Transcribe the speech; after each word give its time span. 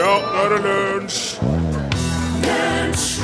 Ja, 0.00 0.14
nå 0.16 0.36
er 0.40 0.52
det 0.54 0.58
lunsj! 0.64 1.24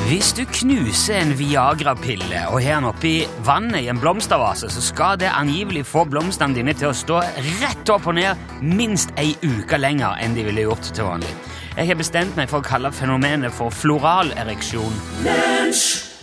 Hvis 0.07 0.29
du 0.37 0.43
knuser 0.45 1.17
en 1.17 1.31
Viagra-pille 1.39 2.43
og 2.51 2.61
har 2.61 2.77
den 2.77 2.85
oppi 2.91 3.13
vannet 3.47 3.81
i 3.81 3.89
en 3.89 3.97
blomstervase, 3.99 4.69
så 4.69 4.83
skal 4.85 5.17
det 5.17 5.31
angivelig 5.33 5.87
få 5.89 6.03
blomstene 6.05 6.53
dine 6.53 6.75
til 6.77 6.91
å 6.91 6.95
stå 6.95 7.23
rett 7.63 7.89
opp 7.89 8.05
og 8.11 8.19
ned 8.19 8.61
minst 8.61 9.09
ei 9.17 9.33
uke 9.41 9.79
lenger 9.81 10.21
enn 10.21 10.37
de 10.37 10.45
ville 10.45 10.67
gjort 10.67 10.91
til 10.93 11.09
vanlig. 11.09 11.33
Jeg 11.79 11.89
har 11.89 11.97
bestemt 11.97 12.37
meg 12.37 12.51
for 12.51 12.61
å 12.61 12.67
kalle 12.69 12.93
fenomenet 12.93 13.57
for 13.57 13.73
floralereksjon. 13.73 15.01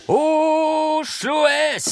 Oslo 0.07 1.41
S! 1.51 1.91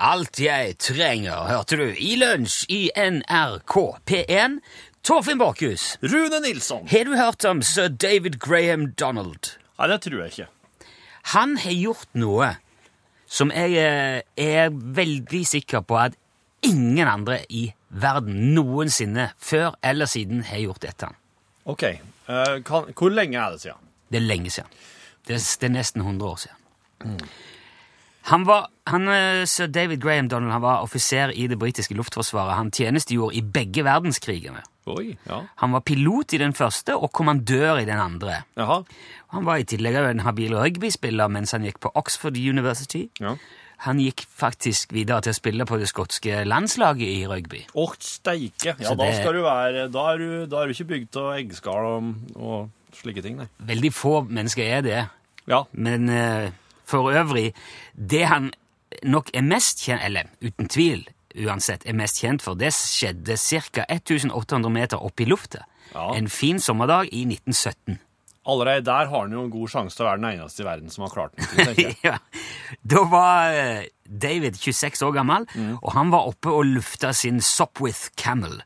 Alt 0.00 0.38
jeg 0.40 0.78
trenger, 0.80 1.42
hørte 1.50 1.76
du, 1.76 1.88
i 1.92 2.14
lunsj 2.16 2.62
i 2.72 2.86
NRK 2.96 3.74
P1. 4.08 4.54
Torfinn 5.02 5.38
Borchhus, 5.38 5.96
Rune 6.02 6.40
Nilsson. 6.40 6.86
har 6.88 7.04
du 7.04 7.16
hørt 7.16 7.44
om 7.44 7.62
sir 7.62 7.88
David 7.88 8.38
Graham 8.38 8.92
Donald? 8.92 9.56
Nei, 9.78 9.86
det 9.88 10.02
tror 10.04 10.18
jeg 10.20 10.32
ikke. 10.34 10.48
Han 11.32 11.56
har 11.62 11.72
gjort 11.72 12.08
noe 12.20 12.50
som 13.30 13.52
jeg 13.54 13.78
eh, 13.80 14.20
er 14.36 14.68
veldig 14.70 15.40
sikker 15.46 15.80
på 15.86 15.96
at 15.96 16.18
ingen 16.66 17.08
andre 17.08 17.38
i 17.48 17.70
verden 17.88 18.52
noensinne 18.54 19.30
før 19.38 19.78
eller 19.82 20.10
siden 20.10 20.42
har 20.44 20.60
gjort 20.66 20.82
dette. 20.84 21.08
Ok, 21.64 21.82
eh, 21.82 22.56
kan, 22.66 22.92
Hvor 22.92 23.08
lenge 23.08 23.38
er 23.38 23.54
det 23.54 23.60
siden? 23.60 23.80
Det 24.10 24.20
er 24.20 24.26
lenge 24.26 24.50
siden. 24.50 24.68
Det 25.26 25.38
er, 25.38 25.46
det 25.60 25.68
er 25.68 25.72
nesten 25.78 26.02
100 26.02 26.28
år 26.28 26.36
siden. 26.44 27.20
Han 28.28 28.44
var, 28.44 28.68
han, 28.86 29.08
eh, 29.08 29.46
Sir 29.46 29.66
David 29.66 30.02
Graham 30.02 30.28
Donald 30.28 30.52
han 30.52 30.62
var 30.62 30.82
offiser 30.84 31.32
i 31.32 31.46
det 31.46 31.58
britiske 31.58 31.94
luftforsvaret. 31.94 32.58
Han 32.58 32.70
tjenestegjorde 32.70 33.36
i 33.36 33.40
begge 33.40 33.84
verdenskrigene. 33.84 34.60
Oi, 34.86 35.16
ja. 35.28 35.42
Han 35.60 35.72
var 35.76 35.80
pilot 35.86 36.32
i 36.34 36.38
den 36.40 36.52
første 36.56 36.96
og 36.96 37.10
kommandør 37.12 37.78
i 37.82 37.84
den 37.88 38.00
andre. 38.00 38.42
Jaha. 38.56 38.80
Han 39.34 39.44
var 39.46 39.60
i 39.60 39.66
tillegg 39.68 39.94
en 40.00 40.22
habil 40.24 40.54
rugbyspiller 40.56 41.28
mens 41.30 41.52
han 41.52 41.62
gikk 41.68 41.78
på 41.84 41.92
Oxford 42.00 42.36
University. 42.40 43.04
Ja. 43.20 43.34
Han 43.84 44.00
gikk 44.00 44.24
faktisk 44.28 44.92
videre 44.92 45.22
til 45.24 45.32
å 45.32 45.36
spille 45.38 45.64
på 45.68 45.78
det 45.80 45.88
skotske 45.88 46.42
landslaget 46.44 47.06
i 47.08 47.22
rugby. 47.28 47.62
Å, 47.74 47.86
steike. 48.00 48.74
Ja, 48.80 48.94
da 48.94 49.06
det- 49.10 49.32
du 49.32 49.42
være 49.42 49.86
Da 49.92 50.12
er 50.12 50.18
du, 50.18 50.46
da 50.46 50.62
er 50.62 50.66
du 50.66 50.72
ikke 50.74 50.88
bygd 50.90 51.16
av 51.16 51.30
eggskall 51.38 51.86
og, 51.86 52.14
og 52.36 52.70
slike 52.92 53.22
ting, 53.22 53.36
nei. 53.38 53.46
Veldig 53.60 53.92
få 53.94 54.14
mennesker 54.28 54.64
er 54.64 54.82
det, 54.82 55.08
Ja. 55.48 55.64
men 55.72 56.08
uh, 56.08 56.50
for 56.84 57.12
øvrig 57.12 57.54
Det 57.96 58.26
han 58.26 58.50
nok 59.04 59.30
er 59.34 59.42
mest 59.42 59.78
kjent 59.86 60.04
Eller 60.04 60.28
uten 60.42 60.68
tvil 60.68 61.06
uansett 61.38 61.86
er 61.86 61.96
mest 61.98 62.20
kjent 62.22 62.44
for, 62.44 62.58
det 62.58 62.72
skjedde 62.76 63.36
ca. 63.38 63.86
1800 63.88 64.72
meter 64.74 65.02
opp 65.02 65.20
i 65.20 65.28
lufta. 65.28 65.64
Ja. 65.92 66.10
En 66.14 66.30
fin 66.30 66.60
sommerdag 66.62 67.10
i 67.12 67.24
1917. 67.26 67.98
Allerede 68.50 68.86
der 68.86 69.10
har 69.10 69.26
han 69.26 69.32
jo 69.32 69.42
en 69.44 69.50
god 69.52 69.68
sjanse 69.68 69.96
til 69.96 70.06
å 70.06 70.08
være 70.08 70.20
den 70.22 70.30
eneste 70.30 70.62
i 70.62 70.66
verden 70.66 70.92
som 70.92 71.04
har 71.04 71.12
klart 71.12 71.36
den. 71.36 71.92
ja. 72.08 72.16
Da 72.82 73.02
var 73.10 73.52
eh, 73.52 73.90
David 74.08 74.56
26 74.58 75.04
år 75.06 75.12
gammel, 75.18 75.46
og 75.76 75.92
han 75.94 76.12
var 76.14 76.30
oppe 76.30 76.54
og 76.54 76.64
lufta 76.66 77.12
sin 77.16 77.42
Sopwith 77.44 78.14
Camel, 78.18 78.62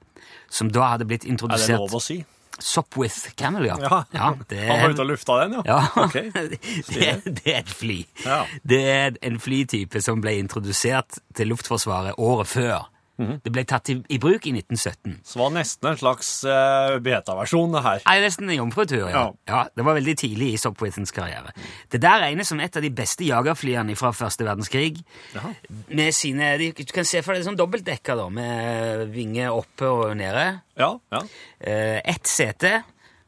som 0.49 0.71
da 0.73 0.95
hadde 0.95 1.09
blitt 1.11 1.27
introdusert 1.27 1.75
Er 1.75 1.83
det 1.83 1.83
lov 1.83 1.99
å 1.99 2.03
si? 2.05 2.21
Sopwith 2.61 3.35
Camel, 3.37 3.67
ja. 3.67 3.77
Ja. 4.15 4.31
det 4.51 4.59
Han 4.69 4.81
var 4.83 4.95
ute 4.95 5.01
og 5.05 5.07
lufta 5.11 5.39
den, 5.45 5.57
ja? 5.59 5.63
Ja, 5.67 6.05
Okay. 6.05 6.31
det, 6.95 7.09
er- 7.09 7.21
det 7.27 7.47
er 7.55 7.59
et 7.59 7.69
fly. 7.71 7.99
Ja. 8.25 8.43
Det 8.63 8.81
er 8.91 9.17
en 9.23 9.39
flytype 9.41 10.01
som 10.05 10.21
ble 10.25 10.37
introdusert 10.39 11.19
til 11.35 11.51
Luftforsvaret 11.53 12.15
året 12.19 12.47
før. 12.51 12.91
Mhm. 13.17 13.37
Det 13.45 13.53
ble 13.55 13.63
tatt 13.69 13.91
i, 13.93 13.95
i 14.11 14.19
bruk 14.19 14.47
i 14.49 14.53
1917. 14.57 15.21
Så 15.23 15.39
var 15.39 15.53
nesten 15.55 15.91
en 15.91 15.99
slags 16.01 16.31
uh, 16.49 16.97
beta-versjon, 17.05 17.77
det 17.77 17.83
her. 17.85 18.01
Nei, 18.09 18.17
nesten 18.25 18.49
en 18.51 18.57
jomfrutur, 18.57 19.05
ja. 19.05 19.13
Ja. 19.13 19.27
ja. 19.51 19.61
Det 19.71 19.85
var 19.87 19.99
veldig 20.01 20.17
tidlig 20.19 20.49
i 20.55 20.59
Sopwithens 20.59 21.15
karriere. 21.15 21.55
Det 21.93 22.01
der 22.03 22.25
regnes 22.25 22.51
som 22.51 22.63
et 22.65 22.75
av 22.75 22.83
de 22.83 22.91
beste 22.91 23.29
jagerflyene 23.29 23.95
fra 23.99 24.11
første 24.17 24.47
verdenskrig. 24.47 24.99
Jaha. 25.37 25.53
Med 25.95 26.15
sine, 26.15 26.57
Du 26.75 26.93
kan 26.95 27.07
se 27.07 27.23
for 27.23 27.37
deg 27.37 27.47
sånn 27.47 27.59
dobbeltdekker, 27.59 28.19
da, 28.19 28.27
med 28.35 29.07
vinger 29.15 29.55
oppe 29.55 29.87
og 29.91 30.17
nede. 30.19 30.49
Ja, 30.81 30.91
ja. 31.15 31.23
Uh, 31.63 32.01
ett 32.03 32.27
sete, 32.27 32.81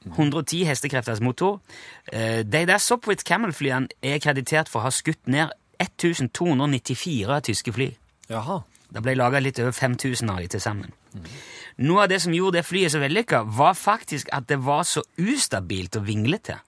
110 0.07 0.65
hestekrefters 0.67 1.21
motor. 1.21 1.61
Eh, 2.13 2.45
de 2.47 2.63
der 2.67 2.79
Sopwith 2.79 3.25
Camel-flyene 3.27 3.91
er 4.03 4.21
kreditert 4.23 4.71
for 4.71 4.79
å 4.79 4.87
ha 4.87 4.93
skutt 4.95 5.27
ned 5.27 5.51
1294 5.83 7.41
tyske 7.51 7.75
fly. 7.75 7.89
Jaha. 8.31 8.61
Det 8.97 9.03
ble 9.05 9.17
laga 9.19 9.43
litt 9.43 9.61
over 9.61 9.75
5000 9.77 10.31
av 10.33 10.41
de 10.41 10.49
til 10.55 10.62
sammen. 10.65 10.95
Noe 11.84 12.07
av 12.07 12.09
det 12.09 12.23
som 12.25 12.33
gjorde 12.33 12.62
det 12.62 12.65
flyet 12.65 12.95
så 12.95 13.01
vellykka, 13.03 13.43
var 13.59 13.77
faktisk 13.77 14.31
at 14.33 14.49
det 14.49 14.57
var 14.65 14.87
så 14.89 15.05
ustabilt 15.21 15.99
og 16.01 16.07
vinglete. 16.09 16.62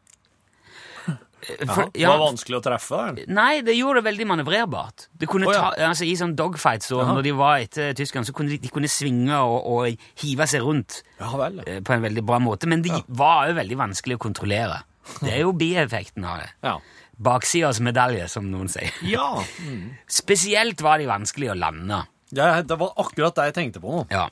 For, 1.38 1.88
Det 1.94 2.02
var 2.04 2.18
vanskelig 2.18 2.58
å 2.58 2.60
treffe 2.60 2.98
Eller? 3.12 3.28
Nei, 3.30 3.60
det 3.64 3.76
gjorde 3.78 4.02
det 4.02 4.08
veldig 4.08 4.26
manøvrerbart. 4.28 5.06
Å, 5.14 5.38
ja. 5.46 5.52
ta, 5.54 5.68
altså 5.86 6.04
I 6.04 6.16
sånn 6.18 6.34
dogfights 6.36 6.90
så, 6.90 6.98
når 7.06 7.22
de 7.24 7.32
var 7.38 7.62
etter 7.62 7.94
tyskerne, 7.96 8.26
så 8.26 8.34
kunne 8.36 8.52
de, 8.52 8.58
de 8.66 8.72
kunne 8.74 8.90
svinge 8.90 9.38
og, 9.38 9.70
og 9.70 10.08
hive 10.24 10.48
seg 10.50 10.66
rundt 10.66 11.00
Ja 11.20 11.30
eh, 11.62 11.78
på 11.80 11.94
en 11.94 12.04
veldig 12.04 12.26
bra 12.26 12.42
måte, 12.42 12.68
men 12.68 12.82
de 12.84 12.92
var 13.06 13.48
jo 13.48 13.56
veldig 13.56 13.80
vanskelig 13.80 14.18
å 14.18 14.22
kontrollere. 14.26 14.82
Det 15.22 15.30
er 15.38 15.44
jo 15.46 15.54
bieffekten 15.56 16.26
av 16.28 16.42
det. 16.42 16.50
Ja. 16.66 16.76
Baksidas 17.18 17.80
medalje, 17.82 18.28
som 18.30 18.50
noen 18.50 18.68
sier. 18.70 18.92
Ja. 19.08 19.30
Spesielt 20.20 20.82
var 20.84 21.00
de 21.00 21.08
vanskelig 21.08 21.54
å 21.54 21.58
lande. 21.58 22.02
Ja. 22.36 22.62
Det 22.62 22.78
var 22.80 22.92
akkurat 22.96 23.34
det 23.38 23.48
jeg 23.50 23.54
tenkte 23.60 23.80
på 23.84 23.92
nå. 23.94 24.04
Ja. 24.12 24.26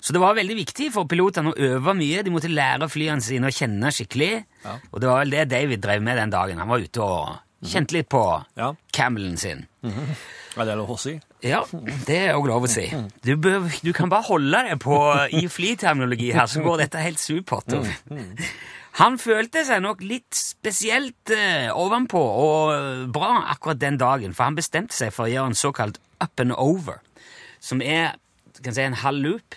Så 0.00 0.14
det 0.14 0.20
var 0.22 0.36
veldig 0.38 0.54
viktig 0.60 0.92
for 0.94 1.08
pilotene 1.10 1.50
å 1.50 1.56
øve 1.58 1.94
mye. 1.98 2.22
De 2.22 2.30
måtte 2.30 2.48
lære 2.52 2.86
flyene 2.88 3.20
sine 3.24 3.50
å 3.50 3.54
kjenne 3.54 3.90
skikkelig. 3.90 4.44
Ja. 4.64 4.76
Og 4.92 5.00
det 5.02 5.08
var 5.10 5.24
vel 5.24 5.34
det 5.34 5.48
David 5.50 5.82
drev 5.82 6.02
med 6.06 6.16
den 6.20 6.30
dagen. 6.30 6.60
Han 6.62 6.70
var 6.70 6.84
ute 6.84 7.02
og 7.02 7.66
kjente 7.66 7.96
litt 7.96 8.08
på 8.12 8.22
Ja. 8.56 8.72
camelen 8.92 9.36
sin. 9.40 9.66
Er 10.54 10.68
det 10.68 10.76
lov 10.78 10.92
å 10.94 10.96
si? 11.02 11.16
Ja, 11.42 11.64
det 12.06 12.14
er 12.28 12.36
òg 12.38 12.44
lov 12.46 12.62
å 12.62 12.68
si. 12.70 12.84
Du, 13.26 13.32
bør, 13.42 13.64
du 13.82 13.88
kan 13.92 14.06
bare 14.12 14.22
holde 14.28 14.60
deg 14.68 14.78
på 14.84 14.94
i 15.34 15.40
flyterminologi 15.50 16.28
her, 16.30 16.46
så 16.46 16.62
går 16.62 16.84
dette 16.84 17.02
helt 17.02 17.18
supert. 17.18 17.74
Han 19.00 19.16
følte 19.18 19.64
seg 19.66 19.82
nok 19.82 20.04
litt 20.06 20.30
spesielt 20.38 21.32
eh, 21.34 21.66
ovenpå 21.74 22.20
og 22.22 23.08
bra 23.16 23.32
akkurat 23.50 23.80
den 23.82 23.98
dagen, 23.98 24.30
for 24.38 24.46
han 24.46 24.54
bestemte 24.54 24.94
seg 24.94 25.10
for 25.16 25.26
å 25.26 25.32
gjøre 25.32 25.50
en 25.50 25.58
såkalt 25.58 25.98
up 26.22 26.38
and 26.44 26.54
over, 26.54 27.00
som 27.64 27.80
er 27.84 28.14
kan 28.62 28.76
si, 28.76 28.84
en 28.84 29.00
halv 29.00 29.24
loop. 29.24 29.56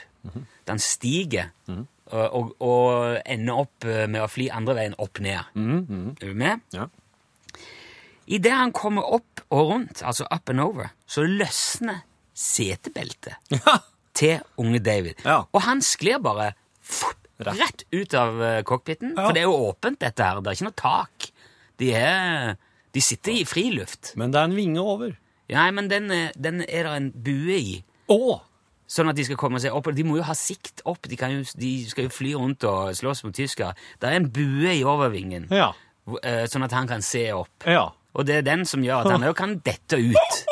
Den 0.68 0.79
stiger 0.84 1.51
og, 1.68 2.23
og, 2.25 2.53
og 2.63 3.18
ender 3.28 3.59
opp 3.66 3.85
eh, 3.88 4.06
med 4.09 4.23
å 4.23 4.29
fly 4.31 4.47
andre 4.56 4.75
veien 4.79 4.95
opp 5.03 5.19
ned. 5.23 5.51
Er 5.56 6.23
du 6.23 6.34
med? 6.40 6.63
Ja. 6.75 6.88
Idet 8.28 8.51
han 8.56 8.73
kommer 8.75 9.07
opp 9.18 9.44
og 9.47 9.69
rundt, 9.72 10.01
altså 10.03 10.28
up 10.31 10.50
and 10.51 10.59
over, 10.59 10.90
så 11.07 11.23
løsner 11.23 12.01
setebeltet 12.35 13.38
Ja. 13.56 13.78
til 14.18 14.41
unge 14.57 14.79
David. 14.81 15.19
Ja. 15.24 15.44
Og 15.53 15.62
han 15.68 15.84
sklir 15.85 16.18
bare 16.24 16.51
rett 17.45 17.84
ut 17.94 18.16
av 18.18 18.39
eh, 18.41 18.62
cockpiten, 18.66 19.13
for 19.16 19.35
det 19.35 19.44
er 19.44 19.47
jo 19.51 19.68
åpent, 19.69 20.00
dette 20.01 20.25
her. 20.25 20.41
Det 20.41 20.50
er 20.51 20.57
ikke 20.57 20.68
noe 20.68 20.79
tak. 20.81 21.28
De, 21.78 21.91
er, 21.94 22.56
de 22.97 23.03
sitter 23.06 23.38
i 23.38 23.45
friluft. 23.45 24.16
Men 24.18 24.34
det 24.34 24.41
er 24.41 24.50
en 24.50 24.57
vinge 24.57 24.81
over. 24.81 25.13
Nei, 25.53 25.68
men 25.78 25.91
den, 25.91 26.09
eh, 26.12 26.31
den 26.35 26.63
er 26.66 26.89
det 26.89 26.95
en 26.97 27.12
bue 27.13 27.59
i. 27.62 27.75
Å! 28.13 28.38
Sånn 28.88 29.09
at 29.12 29.18
de 29.19 29.25
skal 29.28 29.35
komme 29.40 29.59
seg 29.59 29.73
opp. 29.75 29.90
De 29.91 30.03
må 30.07 30.16
jo 30.22 30.23
ha 30.23 30.34
sikt 30.38 30.81
opp. 30.88 31.09
De, 31.12 31.18
kan 31.19 31.34
jo, 31.34 31.41
de 31.59 31.72
skal 31.90 32.06
jo 32.07 32.13
fly 32.16 32.34
rundt 32.40 32.63
og 32.69 32.94
slåss 32.95 33.25
mot 33.28 33.35
tyskere. 33.35 33.73
Det 34.00 34.07
er 34.07 34.16
en 34.22 34.29
bue 34.31 34.72
i 34.78 34.84
overvingen, 34.88 35.50
Ja. 35.51 35.73
eh, 36.23 36.45
sånn 36.47 36.63
at 36.63 36.72
han 36.72 36.88
kan 36.88 37.01
se 37.03 37.25
opp. 37.35 37.68
Ja. 37.68 37.90
Og 38.16 38.25
det 38.25 38.35
er 38.40 38.41
den 38.47 38.63
som 38.66 38.81
gjør 38.81 39.03
at 39.06 39.12
han 39.12 39.28
òg 39.28 39.35
kan 39.35 39.57
dette 39.59 40.00
ut. 40.00 40.45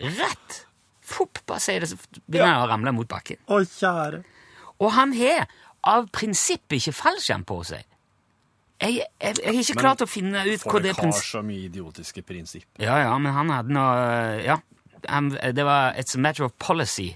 Rett! 0.00 0.66
Fopp, 1.10 1.40
bare 1.48 1.58
sier 1.64 1.80
det, 1.82 1.88
så 1.90 1.96
begynner 2.30 2.52
han 2.54 2.62
å 2.68 2.70
ramle 2.70 2.92
mot 2.94 3.08
bakken. 3.10 3.40
Å, 3.50 3.58
kjære. 3.66 4.20
Og 4.80 4.92
han 4.94 5.12
har 5.18 5.48
av 5.90 6.06
prinsipp 6.14 6.76
ikke 6.76 6.92
fallskjerm 6.94 7.42
på 7.48 7.58
seg. 7.66 7.86
Jeg, 8.80 8.94
jeg, 9.00 9.34
jeg 9.42 9.44
har 9.44 9.58
ikke 9.60 9.74
Men 9.76 9.82
klart 9.84 10.04
å 10.04 10.08
finne 10.08 10.44
ut 10.46 10.62
hva 10.62 10.72
Folk 10.72 11.00
har 11.02 11.10
så 11.18 11.42
mye 11.44 11.66
idiotiske 11.66 12.22
prinsipp. 12.24 12.68
Ja, 12.80 12.94
ja, 13.02 13.16
men 13.20 13.34
han 13.36 13.50
hadde 13.52 13.74
noe 13.76 14.38
Ja, 14.44 14.56
han, 15.08 15.30
det 15.54 15.64
var 15.64 15.94
It's 15.98 16.16
a 16.16 16.20
matter 16.20 16.44
of 16.44 16.52
policy. 16.58 17.12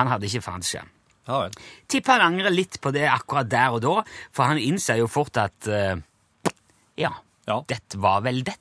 Han 0.00 0.06
hadde 0.08 0.26
ikke 0.30 0.42
fallskjerm. 0.46 0.88
Ja 1.28 1.42
vel. 1.44 1.52
Tipper 1.90 2.16
han 2.16 2.32
angrer 2.34 2.50
litt 2.54 2.78
på 2.82 2.90
det 2.94 3.04
akkurat 3.10 3.50
der 3.52 3.74
og 3.76 3.82
da, 3.84 3.96
for 4.32 4.48
han 4.50 4.58
innser 4.58 4.98
jo 5.02 5.06
fort 5.10 5.36
at 5.38 5.68
uh, 5.68 5.96
Ja, 6.98 7.12
Ja. 7.46 7.60
dette 7.68 7.98
var 8.00 8.20
vel 8.24 8.42
det. 8.46 8.56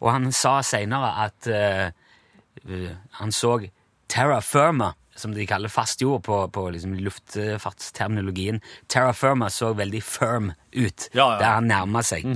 Og 0.00 0.10
han 0.12 0.30
sa 0.32 0.60
seinere 0.62 1.08
at 1.24 1.46
eh, 1.50 1.88
eh, 2.62 2.90
han 3.18 3.32
så 3.34 3.56
terra 4.08 4.40
firma, 4.44 4.92
som 5.18 5.32
de 5.34 5.46
kaller 5.50 5.68
fast 5.72 6.00
jord 6.04 6.22
på, 6.22 6.36
på 6.54 6.66
liksom 6.70 6.94
luftfartsterminologien. 7.02 8.60
Terra 8.86 9.12
firma 9.12 9.48
så 9.50 9.72
veldig 9.74 10.02
firm 10.06 10.52
ut 10.76 11.08
Ja, 11.12 11.32
der 11.40 11.56
han 11.56 11.66
nærma 11.66 12.04
seg. 12.06 12.28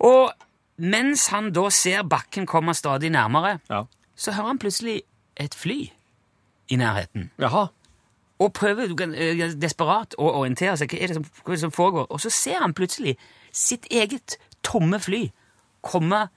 Og 0.00 0.32
mens 0.78 1.26
han 1.28 1.52
da 1.52 1.68
ser 1.70 2.02
bakken 2.02 2.46
komme 2.46 2.74
stadig 2.74 3.10
nærmere, 3.10 3.58
Ja. 3.70 3.84
så 4.16 4.32
hører 4.32 4.46
han 4.46 4.58
plutselig 4.58 5.02
et 5.36 5.54
fly 5.54 5.90
i 6.68 6.76
nærheten. 6.76 7.30
Jaha. 7.38 7.66
og 8.40 8.52
prøver 8.52 8.90
eh, 9.14 9.52
desperat 9.54 10.14
å 10.18 10.26
orientere 10.40 10.76
seg. 10.76 10.90
Hva 10.90 10.98
er 11.02 11.12
som, 11.14 11.22
hva 11.24 11.52
er 11.52 11.54
det 11.54 11.60
som 11.60 11.70
foregår? 11.70 12.06
Og 12.10 12.20
så 12.20 12.30
ser 12.30 12.58
han 12.60 12.74
plutselig 12.74 13.16
sitt 13.52 13.86
eget 13.90 14.36
tomme 14.62 14.98
fly 15.00 15.30
komme 15.82 16.28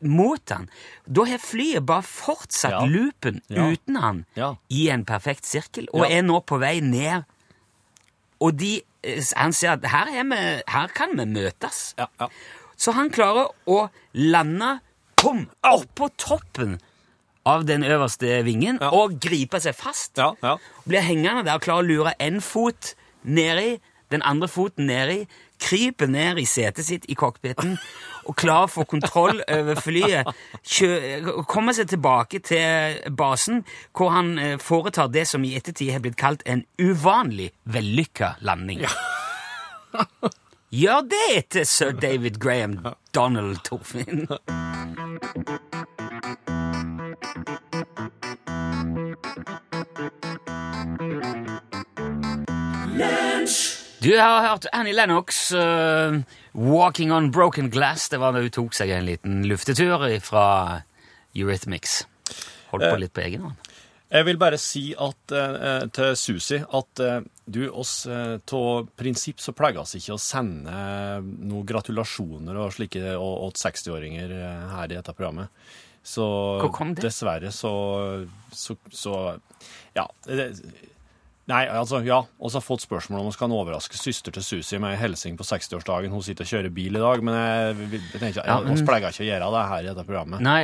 mot 0.00 0.50
han. 0.50 0.68
Da 1.06 1.24
har 1.28 1.38
flyet 1.38 1.84
bare 1.86 2.02
fortsatt 2.02 2.72
Ja. 2.72 2.80
loopen 2.86 3.42
Ja. 3.50 3.68
uten 3.70 3.96
han 3.96 4.24
i 4.70 4.88
en 4.90 5.04
perfekt 5.04 5.46
sirkel, 5.46 5.86
og 5.92 6.10
er 6.10 6.22
nå 6.22 6.40
på 6.40 6.58
vei 6.58 6.80
ned. 6.80 7.22
Og 8.40 8.56
de, 8.58 8.82
eh, 9.04 9.22
han 9.36 9.52
ser 9.52 9.72
at 9.72 9.84
her, 9.84 10.06
er 10.08 10.24
vi, 10.24 10.62
her 10.68 10.86
kan 10.88 11.10
vi 11.18 11.24
møtes. 11.24 11.94
Ja, 11.98 12.06
ja. 12.20 12.28
Så 12.78 12.94
han 12.94 13.10
klarer 13.10 13.50
å 13.66 13.88
lande 14.14 14.78
pum, 15.18 15.48
oppå 15.66 16.08
toppen 16.16 16.76
av 17.48 17.64
den 17.66 17.82
øverste 17.82 18.42
vingen 18.46 18.78
Ja. 18.80 18.90
og 18.94 19.18
gripe 19.20 19.58
seg 19.60 19.74
fast. 19.74 20.16
Ja, 20.20 20.34
ja. 20.42 20.56
Blir 20.86 21.00
hengende 21.02 21.44
der 21.48 21.58
klarer 21.58 21.82
å 21.82 21.88
lure 21.88 22.12
en 22.20 22.40
fot 22.44 22.94
nedi, 23.24 23.80
den 24.12 24.22
andre 24.22 24.48
foten 24.48 24.86
nedi, 24.88 25.26
kryper 25.58 26.06
ned 26.08 26.38
i 26.38 26.44
setet 26.46 26.86
sitt 26.86 27.04
i 27.10 27.16
cockpiten 27.18 27.74
og 28.28 28.36
klarer 28.38 28.68
å 28.68 28.70
få 28.70 28.84
kontroll 28.86 29.42
over 29.58 29.74
flyet. 29.82 30.28
Kommer 31.50 31.74
seg 31.74 31.88
tilbake 31.90 32.38
til 32.46 33.00
basen, 33.18 33.64
hvor 33.96 34.12
han 34.14 34.38
eh, 34.38 34.56
foretar 34.62 35.08
det 35.10 35.26
som 35.26 35.42
i 35.44 35.56
ettertid 35.58 35.90
har 35.96 36.04
blitt 36.04 36.16
kalt 36.20 36.44
en 36.46 36.62
uvanlig 36.78 37.50
vellykka 37.66 38.36
landing. 38.46 38.84
Gjør 40.68 41.06
det 41.08 41.26
etter 41.32 41.64
sir 41.64 41.94
David 41.96 42.36
Graham 42.42 42.74
Donald 43.16 43.62
Torfinn. 43.64 44.26
Du 53.98 54.12
har 54.14 54.44
hørt 54.46 54.66
Annie 54.72 54.92
Lennox, 54.92 55.52
uh, 55.52 56.20
'Walking 56.54 57.12
on 57.12 57.32
Broken 57.32 57.70
Glass'. 57.70 58.10
Det 58.10 58.20
var 58.20 58.32
da 58.32 58.40
hun 58.44 58.50
tok 58.50 58.76
seg 58.76 58.92
en 58.94 59.08
liten 59.08 59.40
luftetur 59.48 60.04
fra 60.22 60.82
Eurythmics. 61.34 62.04
Holdt 62.70 62.86
på 62.92 63.00
litt 63.00 63.12
på 63.16 63.24
egen 63.24 63.48
hånd. 63.48 63.72
Jeg 64.08 64.24
vil 64.24 64.38
bare 64.40 64.56
si 64.60 64.94
at, 64.96 65.32
eh, 65.36 65.82
til 65.92 66.14
Susi 66.16 66.56
at 66.62 67.02
eh, 67.04 67.18
du, 67.44 67.60
oss 67.68 68.06
eh, 68.08 68.38
av 68.40 68.88
prinsipp 68.96 69.42
så 69.44 69.52
pleier 69.56 69.82
oss 69.82 69.98
ikke 69.98 70.16
å 70.16 70.22
sende 70.22 70.72
noen 71.20 71.66
gratulasjoner 71.68 72.56
og 72.56 72.72
slike 72.72 73.12
åt 73.20 73.60
60-åringer 73.60 74.32
eh, 74.32 74.64
her 74.72 74.88
i 74.88 74.96
dette 74.96 75.12
programmet. 75.12 75.52
Så 76.00 76.24
Hvor 76.62 76.72
kom 76.72 76.94
det? 76.96 77.04
dessverre 77.04 77.52
så, 77.52 77.72
så, 78.52 78.78
så 78.88 79.16
Ja. 79.92 80.06
Det, 80.24 80.54
nei, 81.48 81.64
altså, 81.72 82.02
ja. 82.06 82.20
Vi 82.38 82.52
har 82.54 82.64
fått 82.64 82.84
spørsmål 82.84 83.22
om 83.24 83.30
vi 83.30 83.40
kan 83.40 83.54
overraske 83.56 83.98
søster 83.98 84.34
til 84.36 84.44
Susi 84.44 84.78
med 84.78 84.94
en 84.94 85.02
hilsen 85.02 85.36
på 85.38 85.46
60-årsdagen. 85.48 86.12
Hun 86.14 86.22
sitter 86.26 86.46
og 86.46 86.52
kjører 86.52 86.74
bil 86.74 86.96
i 86.96 87.02
dag, 87.02 87.24
men 87.24 87.34
jeg, 87.40 88.00
jeg 88.12 88.20
tenker, 88.22 88.42
Ja, 88.44 88.58
ja, 88.58 88.60
men- 88.64 88.76
vi 88.76 88.86
pleier 88.88 89.08
ikke 89.10 89.26
å 89.26 89.30
gjøre 89.32 89.50
det 89.56 89.66
her 89.72 89.82
i 89.82 89.90
dette 89.90 90.06
programmet. 90.08 90.40
Nei, 90.44 90.62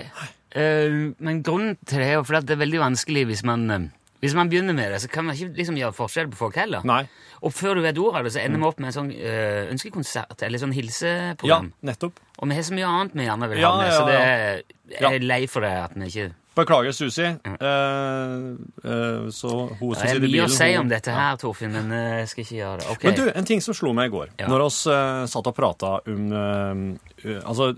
uh, 0.55 1.13
men 1.19 1.43
grunnen 1.43 1.77
til 1.85 1.99
det 2.05 2.09
er 2.13 2.19
jo 2.19 2.25
fordi 2.25 2.43
at 2.43 2.49
det 2.49 2.57
er 2.59 2.65
veldig 2.65 2.83
vanskelig 2.85 3.27
hvis 3.33 3.45
man, 3.49 3.71
uh, 3.71 3.89
hvis 4.25 4.37
man 4.39 4.49
begynner 4.49 4.73
med 4.77 4.93
det, 4.93 5.03
så 5.03 5.11
kan 5.13 5.27
man 5.27 5.37
ikke 5.37 5.57
liksom 5.59 5.77
gjøre 5.77 5.93
forskjell 5.97 6.31
på 6.33 6.39
folk 6.39 6.57
heller. 6.57 6.85
Nei. 6.89 7.03
Og 7.45 7.53
før 7.53 7.77
du 7.77 7.83
vet 7.85 7.99
ordet 8.01 8.23
av 8.23 8.25
det, 8.25 8.33
så 8.33 8.41
ender 8.41 8.63
vi 8.63 8.65
opp 8.71 8.79
med 8.81 8.89
en 8.89 8.95
sånn 8.97 9.11
øh, 9.13 9.67
ønskekonsert, 9.75 10.39
eller 10.47 10.63
sånn 10.63 10.73
hilseprogram. 10.73 11.67
Ja, 11.75 11.89
nettopp. 11.91 12.23
Og 12.39 12.49
vi 12.49 12.57
har 12.57 12.65
så 12.65 12.73
mye 12.79 12.89
annet 12.89 13.19
vi 13.19 13.27
gjerne 13.27 13.49
vil 13.51 13.61
Ja, 13.61 13.73
ha 13.75 13.83
med, 13.83 13.91
ja, 13.91 13.99
så 13.99 14.07
det 14.09 14.15
er, 14.17 14.63
jeg 14.95 15.19
er 15.19 15.27
lei 15.29 15.41
for 15.51 15.67
det 15.67 15.75
at 15.77 15.93
vi 15.99 16.09
ikke 16.09 16.31
Beklager, 16.55 16.93
Susi. 16.95 17.25
Uh, 17.25 18.55
uh, 18.85 19.31
så 19.35 19.51
hun 19.81 19.95
som 19.95 20.07
Det 20.07 20.13
er 20.15 20.21
mye 20.23 20.45
å 20.47 20.53
si 20.53 20.69
om 20.79 20.91
dette 20.91 21.11
Ja. 21.11 21.17
her, 21.19 21.37
Torfinn, 21.41 21.73
men 21.75 21.91
eh, 21.91 22.21
jeg 22.23 22.29
skal 22.31 22.45
ikke 22.45 22.59
gjøre 22.61 22.79
det. 22.79 22.87
Okay. 22.95 23.09
Men 23.11 23.19
du, 23.19 23.33
en 23.41 23.49
ting 23.49 23.61
som 23.65 23.75
slo 23.75 23.93
meg 23.97 24.13
i 24.13 24.15
går, 24.15 24.29
Ja. 24.39 24.47
når 24.51 24.65
vi 24.69 24.93
uh, 24.95 25.27
satt 25.31 25.51
og 25.51 25.57
prata 25.57 25.97
om 26.07 26.33
eh, 26.33 27.41
Altså, 27.45 27.71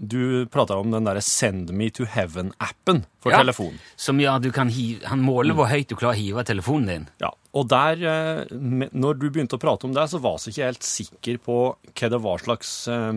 du 0.00 0.46
prata 0.48 0.78
om 0.80 0.90
den 0.90 1.04
derre 1.04 1.20
Send 1.20 1.70
Me 1.76 1.90
To 1.90 2.06
Heaven-appen 2.08 3.04
for 3.20 3.32
Ja. 3.32 3.42
telefon. 3.42 3.78
Som 3.96 4.18
at 4.20 4.42
du 4.42 4.50
kan 4.50 4.68
hive, 4.72 5.04
han 5.06 5.20
måler 5.20 5.54
hvor 5.54 5.68
høyt 5.68 5.88
du 5.88 5.94
klarer 5.94 6.16
å 6.16 6.22
hive 6.22 6.44
telefonen 6.44 6.86
din. 6.88 7.08
Ja, 7.20 7.30
og 7.54 7.68
der, 7.68 8.00
eh, 8.02 8.44
når 8.50 9.18
du 9.20 9.30
begynte 9.30 9.58
å 9.58 9.62
prate 9.62 9.84
om 9.86 9.92
det, 9.94 10.08
så 10.10 10.18
var 10.18 10.38
jeg 10.38 10.54
ikke 10.54 10.70
helt 10.72 10.82
sikker 10.88 11.38
på 11.44 11.58
hva 11.94 12.10
det 12.10 12.20
var 12.24 12.38
slags 12.42 12.88
eh, 12.88 13.12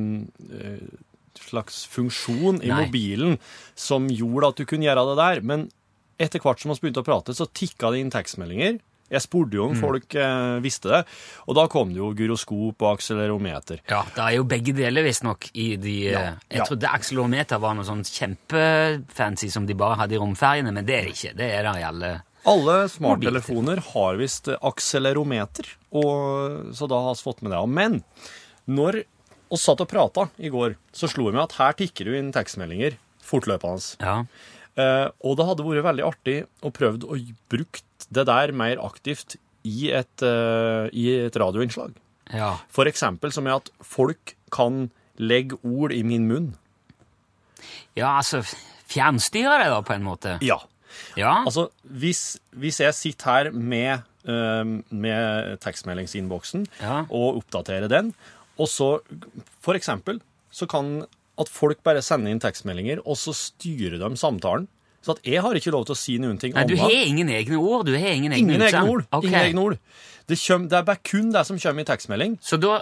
eh, 0.60 0.84
slags 1.40 1.86
funksjon 1.94 2.62
i 2.64 2.68
Nei. 2.72 2.86
mobilen 2.88 3.38
som 3.76 4.08
gjorde 4.10 4.48
at 4.54 4.56
du 4.58 4.66
kunne 4.66 4.86
gjøre 4.90 5.06
det 5.12 5.18
der. 5.22 5.42
Men 5.42 5.70
etter 6.20 6.40
hvert 6.42 6.60
som 6.60 6.72
vi 6.74 6.80
begynte 6.88 7.04
å 7.04 7.08
prate, 7.08 7.34
så 7.38 7.46
tikka 7.48 7.92
det 7.94 8.00
inn 8.02 8.10
tekstmeldinger. 8.14 8.80
Jeg 9.08 9.22
spurte 9.24 9.56
jo 9.56 9.70
om 9.70 9.72
Mm. 9.74 9.80
folk 9.80 10.16
eh, 10.20 10.60
visste 10.60 10.90
det, 10.92 11.06
og 11.48 11.56
da 11.56 11.68
kom 11.72 11.94
det 11.94 12.02
jo 12.02 12.10
gyroskop 12.14 12.82
og 12.84 12.98
akselerometer. 12.98 13.80
Ja, 13.88 14.02
det 14.04 14.20
er 14.20 14.34
jo 14.36 14.44
begge 14.44 14.74
deler, 14.76 15.06
visstnok, 15.06 15.48
i 15.56 15.78
de 15.80 15.94
Ja, 16.12 16.20
eh, 16.20 16.34
Jeg 16.52 16.58
ja. 16.60 16.66
trodde 16.66 16.90
akselerometer 16.92 17.58
var 17.64 17.74
noe 17.78 17.86
sånn 17.88 18.04
kjempefancy 18.04 19.50
som 19.50 19.66
de 19.66 19.74
bare 19.80 19.96
hadde 20.02 20.16
i 20.18 20.20
romferjene, 20.20 20.74
men 20.74 20.86
det 20.86 20.96
er 20.98 21.04
det 21.08 21.14
ikke. 21.16 21.36
Det 21.38 21.48
er 21.54 21.64
det 21.64 21.76
i 21.80 21.86
alle 21.88 22.12
Alle 22.48 22.76
smarttelefoner 22.88 23.80
har 23.94 24.16
visst 24.20 24.48
akselerometer, 24.48 25.66
og, 25.92 26.74
så 26.76 26.88
da 26.88 27.00
har 27.04 27.16
vi 27.16 27.24
fått 27.26 27.42
med 27.44 27.52
det. 27.52 27.62
Men 27.70 27.98
når 28.68 29.02
vi 29.50 29.58
satt 29.62 29.82
og 29.84 29.90
prata 29.92 30.28
i 30.40 30.50
går, 30.54 30.76
så 30.96 31.10
slo 31.12 31.30
det 31.30 31.38
meg 31.38 31.46
at 31.48 31.58
her 31.60 31.74
tikker 31.80 32.10
det 32.10 32.20
inn 32.22 32.32
tekstmeldinger 32.36 32.98
fortløpende. 33.28 33.98
Ja. 34.04 34.18
Eh, 34.78 35.08
og 35.26 35.38
det 35.40 35.48
hadde 35.50 35.66
vært 35.66 35.88
veldig 35.88 36.06
artig 36.06 36.38
å 36.64 36.72
prøve 36.72 37.02
å 37.10 37.18
bruke 37.52 37.82
det 38.14 38.28
der 38.30 38.54
mer 38.56 38.78
aktivt 38.86 39.36
i 39.68 39.90
et, 39.92 40.22
eh, 40.24 40.88
i 40.94 41.08
et 41.26 41.36
radioinnslag. 41.36 41.96
ja. 42.32 42.58
For 42.70 42.86
eksempel 42.86 43.32
som 43.34 43.48
er 43.48 43.58
at 43.58 43.70
folk 43.84 44.36
kan 44.52 44.90
legge 45.18 45.58
ord 45.64 45.92
i 45.92 46.04
min 46.04 46.28
munn. 46.30 46.54
Ja, 47.98 48.18
altså 48.20 48.44
Fjernstyre 48.88 49.58
det, 49.60 49.70
da, 49.74 49.82
på 49.84 49.94
en 49.98 50.06
måte. 50.06 50.38
Ja. 50.46 50.60
Ja. 51.20 51.44
Altså, 51.44 51.68
hvis, 51.84 52.38
hvis 52.56 52.80
jeg 52.80 52.94
sitter 52.96 53.26
her 53.32 53.50
med, 53.52 54.06
uh, 54.30 54.64
med 54.90 55.58
tekstmeldingsinnboksen 55.60 56.68
Ja. 56.80 57.02
og 57.10 57.42
oppdaterer 57.42 57.90
den, 57.92 58.14
og 58.58 58.70
så 58.72 58.90
for 59.64 59.78
eksempel 59.78 60.22
så 60.54 60.68
kan 60.70 61.06
at 61.38 61.52
folk 61.54 61.84
bare 61.86 62.02
sender 62.02 62.34
inn 62.34 62.42
tekstmeldinger, 62.42 63.04
og 63.06 63.18
så 63.20 63.34
styrer 63.36 64.00
de 64.02 64.10
samtalen. 64.18 64.66
Så 65.06 65.14
at 65.14 65.28
jeg 65.30 65.42
har 65.46 65.56
ikke 65.56 65.72
lov 65.72 65.86
til 65.88 65.94
å 65.94 66.00
si 66.00 66.18
noen 66.20 66.40
ting 66.42 66.56
Nei, 66.56 66.66
du 66.68 66.76
har 66.82 66.92
ingen 66.92 67.30
egne 67.32 67.60
ord. 67.62 67.86
Du 67.88 67.94
har 67.94 68.10
ingen 68.12 68.34
egne 68.34 68.56
Ingen 68.58 68.64
egne 68.66 68.82
ord. 68.90 69.06
Okay. 69.12 69.30
Ingen 69.30 69.44
egne 69.44 69.62
ord. 69.64 69.78
Det, 70.28 70.36
kjøm, 70.42 70.66
det 70.68 70.80
er 70.82 70.88
bare 70.90 71.00
kun 71.06 71.30
det 71.32 71.44
som 71.48 71.60
kommer 71.62 71.86
i 71.86 71.88
tekstmelding. 71.88 72.34
Så 72.44 72.58
da 72.60 72.82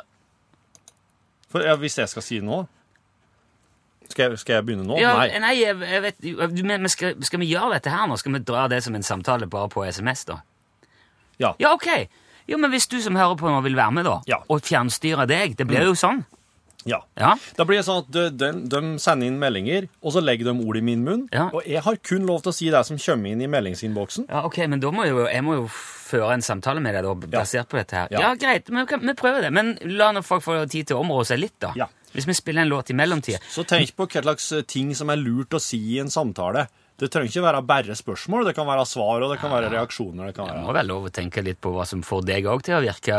For 1.51 1.61
ja, 1.61 1.75
Hvis 1.77 1.99
jeg 1.99 2.09
skal 2.09 2.25
si 2.25 2.39
nå 2.41 2.63
Skal 4.09 4.31
jeg, 4.31 4.39
skal 4.41 4.57
jeg 4.57 4.65
begynne 4.65 4.87
nå? 4.87 4.97
ja, 5.01 5.13
Nei. 5.19 5.27
Nei, 5.43 5.53
jeg, 5.59 5.77
jeg 5.91 6.05
vet 6.07 6.65
men 6.65 6.89
skal, 6.89 7.19
skal 7.27 7.43
vi 7.43 7.51
gjøre 7.51 7.75
dette 7.75 7.93
her 7.93 8.09
nå? 8.09 8.17
Skal 8.21 8.33
vi 8.39 8.41
dra 8.47 8.65
det 8.71 8.81
som 8.87 8.97
en 8.97 9.05
samtale 9.05 9.49
bare 9.51 9.69
på 9.75 9.85
SMS, 9.85 10.25
da? 10.31 10.39
Ja. 11.37 11.51
Ja, 11.59 11.75
ok. 11.75 12.07
Jo, 12.47 12.57
men 12.61 12.71
hvis 12.71 12.87
du 12.91 12.99
som 13.01 13.15
hører 13.17 13.35
på 13.39 13.49
nå 13.49 13.61
vil 13.65 13.75
være 13.75 13.91
med, 13.99 14.05
da, 14.05 14.19
Ja. 14.29 14.37
og 14.49 14.61
fjernstyre 14.61 15.27
deg 15.27 15.55
Det 15.57 15.65
blir 15.67 15.83
jo 15.87 15.93
sånn. 15.97 16.23
ja. 16.85 16.99
Ja. 17.17 17.31
Da 17.57 17.65
blir 17.65 17.79
det 17.79 17.85
sånn 17.87 18.03
at 18.03 18.11
de, 18.13 18.29
de, 18.29 18.51
de 18.69 18.81
sender 19.01 19.25
inn 19.27 19.39
meldinger, 19.41 19.87
og 20.03 20.13
så 20.13 20.21
legger 20.21 20.51
de 20.51 20.53
ord 20.67 20.77
i 20.77 20.81
min 20.85 21.03
munn. 21.03 21.27
Ja. 21.33 21.47
Og 21.51 21.65
jeg 21.65 21.81
har 21.81 21.95
kun 22.05 22.27
lov 22.29 22.43
til 22.45 22.51
å 22.51 22.53
si 22.53 22.69
det 22.69 22.83
som 22.85 22.97
kommer 23.01 23.31
inn 23.33 23.41
i 23.41 23.47
meldingsinnboksen. 23.49 24.27
Ja, 24.29 24.43
ok, 24.45 24.59
men 24.69 24.79
da 24.83 24.91
må 24.93 25.07
jo, 25.09 25.25
jeg 25.25 25.41
må 25.43 25.55
jo 25.55 25.67
føre 25.71 26.33
en 26.37 26.41
samtale 26.45 26.79
med 26.85 26.93
deg 26.93 27.03
da, 27.07 27.15
basert 27.39 27.67
på 27.71 27.79
dette 27.81 27.97
her. 27.97 28.07
Ja, 28.13 28.35
greit, 28.37 28.69
vi, 28.69 28.85
kan, 28.85 29.01
vi 29.01 29.13
prøver 29.17 29.41
det. 29.47 29.51
Men 29.57 29.73
la 29.97 30.11
nå 30.13 30.21
folk 30.21 30.43
få 30.45 30.59
tid 30.69 30.91
til 30.91 30.97
å 30.97 31.01
områ 31.01 31.25
seg 31.25 31.41
litt, 31.41 31.57
da. 31.65 31.73
Ja. 31.75 31.87
Hvis 32.13 32.27
vi 32.29 32.33
spiller 32.37 32.61
en 32.61 32.69
låt 32.69 32.93
i 32.93 32.95
mellomtida. 32.95 33.41
Så 33.51 33.65
tenk 33.67 33.89
på 33.97 34.05
hva 34.07 34.21
slags 34.21 34.51
eh, 34.55 34.61
ting 34.69 34.93
som 34.95 35.09
er 35.11 35.17
lurt 35.19 35.57
å 35.57 35.59
si 35.59 35.81
i 35.95 35.99
en 35.99 36.07
samtale. 36.13 36.67
Det 36.95 37.09
trenger 37.11 37.27
ikke 37.27 37.43
være 37.43 37.61
bare 37.67 37.95
spørsmål, 37.99 38.45
det 38.47 38.55
kan 38.55 38.67
være 38.69 38.85
svar, 38.87 39.23
og 39.25 39.33
det 39.33 39.39
kan 39.41 39.51
være 39.51 39.71
reaksjoner. 39.73 40.29
Det 40.29 40.37
kan 40.37 40.47
Det 40.47 40.61
må 40.61 40.69
være 40.69 40.77
være 40.79 40.89
lov 40.93 41.09
å 41.09 41.15
tenke 41.15 41.43
litt 41.43 41.59
på 41.59 41.73
hva 41.75 41.83
som 41.87 42.03
får 42.05 42.23
deg 42.29 42.47
òg 42.47 42.63
til 42.63 42.77
å 42.77 42.83
virke 42.85 43.17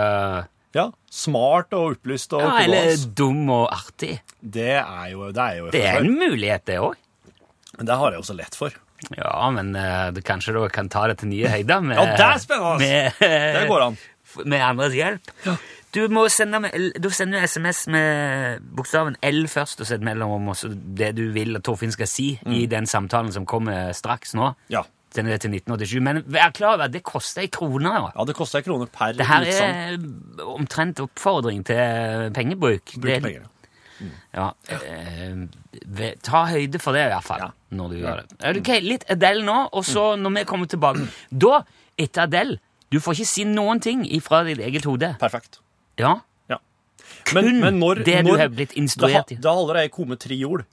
ja, 0.77 0.87
smart 1.13 1.77
og 1.77 1.95
opplyst 1.95 2.33
og 2.37 2.45
ja, 2.45 2.55
Eller 2.65 2.97
dum 3.17 3.45
og 3.53 3.69
artig. 3.73 4.19
Det 4.41 4.79
er 4.81 5.13
jo 5.13 5.29
det 5.33 5.45
er 5.45 5.61
jo 5.61 5.71
Det 5.75 5.85
er 5.89 6.01
en 6.01 6.17
mulighet, 6.17 6.65
det 6.69 6.81
òg. 6.81 6.97
Men 7.77 7.89
det 7.89 8.01
har 8.01 8.17
jeg 8.17 8.25
også 8.25 8.37
lett 8.37 8.57
for. 8.57 8.77
Ja, 9.13 9.51
men 9.53 9.75
uh, 9.77 10.09
du 10.17 10.23
kanskje 10.25 10.57
du 10.57 10.63
kan 10.73 10.89
ta 10.93 11.05
det 11.11 11.19
til 11.21 11.29
nye 11.33 11.53
høyder 11.53 11.85
med, 11.85 12.01
Ja, 12.01 12.17
det 12.17 12.27
er 12.27 12.41
spennende! 12.41 12.79
med, 12.81 13.21
Det 13.21 13.67
går 13.69 13.85
an. 13.91 13.99
med 14.53 14.65
andres 14.65 14.97
hjelp. 14.97 15.33
Du 15.97 16.03
må 16.13 16.27
sende 16.33 16.69
du 17.01 17.09
sender 17.15 17.47
SMS 17.49 17.87
med 17.93 18.61
bokstaven 18.77 19.17
L 19.25 19.47
først, 19.49 19.81
og 19.81 19.89
så 19.89 19.97
et 19.97 20.05
mellomrom, 20.05 20.51
også 20.53 20.69
det 20.99 21.15
du 21.17 21.25
vil 21.33 21.57
at 21.57 21.65
Torfinn 21.65 21.95
skal 21.95 22.11
si 22.11 22.27
Mm. 22.45 22.53
i 22.53 22.67
den 22.69 22.87
samtalen 22.87 23.33
som 23.33 23.47
kommer 23.49 23.93
straks 23.97 24.35
nå. 24.37 24.51
Ja. 24.69 24.83
Sender 25.15 25.33
det 25.33 25.41
til 25.47 25.51
1987. 25.55 26.01
Men 26.05 26.23
vær 26.29 26.51
klar 26.53 26.75
over 26.75 26.85
at 26.85 26.93
det 26.93 27.03
koster 27.07 27.41
ei 27.47 27.49
krone. 27.49 27.89
Ja. 27.89 28.11
ja, 28.19 28.25
det 28.29 28.35
koster 28.37 28.59
ei 28.61 28.67
krone 28.67 28.87
per 28.93 29.13
Det 29.17 29.27
her 29.27 29.47
er 29.49 29.97
omtrent 30.45 31.01
oppfordring 31.01 31.65
til 31.65 32.31
pengebruk. 32.37 32.93
Bruk 33.01 33.23
penger. 33.23 33.47
Ja, 34.37 34.51
eh, 34.69 36.13
ta 36.23 36.43
høyde 36.51 36.79
for 36.79 36.93
det 36.93 37.07
i 37.07 37.13
hvert 37.15 37.25
fall, 37.25 37.41
Ja. 37.41 37.51
når 37.73 37.89
du 37.89 37.95
gjør 38.03 38.21
det. 38.21 38.57
Ok, 38.59 38.69
litt 38.83 39.05
Adele 39.09 39.43
nå, 39.47 39.69
og 39.73 39.85
så 39.85 40.17
når 40.21 40.35
vi 40.35 40.45
kommer 40.45 40.67
tilbake 40.69 41.09
Da, 41.33 41.63
etter 41.99 42.23
Adele, 42.29 42.59
Du 42.93 43.01
får 43.01 43.15
ikke 43.17 43.27
si 43.27 43.45
noen 43.45 43.81
ting 43.83 44.05
ifra 44.07 44.45
ditt 44.47 44.59
eget 44.63 44.85
hode. 44.85 45.17
Perfekt. 45.19 45.59
Ja. 45.99 46.15
Ja. 46.51 46.59
Kun 47.25 47.45
det 48.05 48.23
du 48.27 48.33
har 48.37 48.49
blitt 48.53 48.73
instruert 48.77 49.33
i. 49.33 49.37
Da, 49.37 49.43
da 49.49 49.55
har 49.55 49.63
allerede 49.65 49.89
kommet 49.95 50.21
tre 50.21 50.39
ord. 50.47 50.65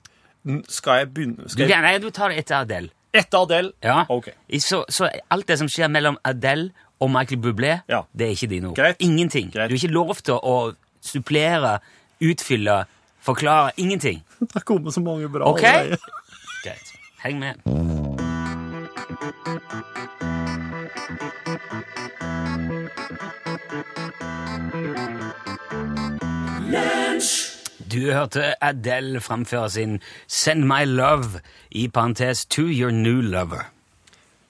Skal 0.68 0.98
jeg 1.00 1.08
begynne 1.14 1.48
skal 1.48 1.68
jeg, 1.70 1.80
nei, 1.80 1.94
du 1.98 2.10
tar 2.12 2.28
det 2.34 2.42
etter 2.42 2.58
Adele. 2.60 2.90
Etter 3.14 3.44
Adele? 3.46 3.72
Ja. 3.82 4.02
Ok. 4.12 4.28
Så, 4.60 4.82
så 4.92 5.08
alt 5.32 5.46
det 5.48 5.56
som 5.60 5.70
skjer 5.72 5.88
mellom 5.88 6.18
Adele 6.26 6.70
og 7.00 7.10
Michael 7.10 7.40
Bublé, 7.40 7.78
Ja. 7.88 8.02
det 8.12 8.26
er 8.26 8.34
ikke 8.36 8.50
dine 8.52 8.68
ord. 8.68 8.76
Greit. 8.76 8.96
Ingenting. 9.00 9.50
Greit. 9.54 9.70
Du 9.70 9.74
er 9.74 9.80
ikke 9.80 9.94
lov 9.94 10.14
til 10.20 10.34
å 10.36 10.56
supplere, 11.04 11.78
utfylle, 12.20 12.84
forklare. 13.24 13.72
Ingenting. 13.80 14.22
Det 14.40 14.52
har 14.54 14.66
kommet 14.68 14.94
så 14.94 15.00
mange 15.04 15.28
bra 15.32 15.48
Ok? 15.48 15.64
allerede. 15.64 15.98
Greit. 16.64 16.92
Heng 17.24 17.40
med. 17.40 17.60
Du 28.04 28.10
hørte 28.12 28.50
Adele 28.60 29.20
framføre 29.24 29.70
sin 29.70 30.00
Send 30.28 30.66
My 30.68 30.84
Love, 30.84 31.40
i 31.70 31.86
parentes 31.88 32.42
To 32.52 32.66
Your 32.68 32.90
New 32.92 33.22
Lover. 33.24 33.70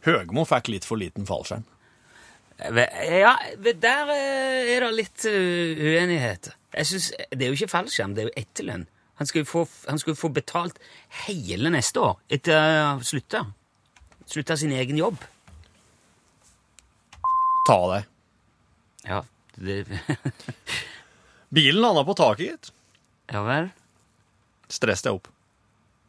Høgmo 0.02 0.42
fikk 0.48 0.72
litt 0.72 0.88
for 0.88 0.98
liten 0.98 1.28
fallskjerm. 1.28 1.62
Ja, 2.58 3.36
der 3.62 4.10
eh, 4.16 4.72
er 4.74 4.82
det 4.82 4.90
litt 4.96 5.28
eh, 5.30 5.78
uenighet. 5.78 6.50
Jeg 6.74 6.90
synes, 6.90 7.08
Det 7.30 7.46
er 7.46 7.52
jo 7.52 7.60
ikke 7.60 7.70
fallskjerm, 7.76 8.18
det 8.18 8.24
er 8.24 8.30
jo 8.32 8.34
etterlønn. 8.42 8.88
Han 9.22 9.30
skulle 9.30 9.46
få, 9.46 9.66
han 9.86 10.02
skulle 10.02 10.18
få 10.18 10.34
betalt 10.34 10.82
hele 11.28 11.70
neste 11.70 12.02
år 12.02 12.18
etter 12.26 12.58
å 12.58 12.66
ha 12.66 12.92
slutta. 13.06 13.46
Slutta 14.26 14.58
sin 14.58 14.74
egen 14.74 14.98
jobb. 14.98 15.22
Ta 17.70 17.82
deg. 17.94 18.14
Ja, 19.06 19.22
det, 19.54 19.84
Bilen 21.54 21.84
landa 21.86 22.02
på 22.02 22.18
taket, 22.18 22.48
gitt. 22.50 22.78
Ja 23.32 23.42
vel. 23.46 23.70
Stress 24.72 25.04
deg 25.04 25.18
opp. 25.18 25.30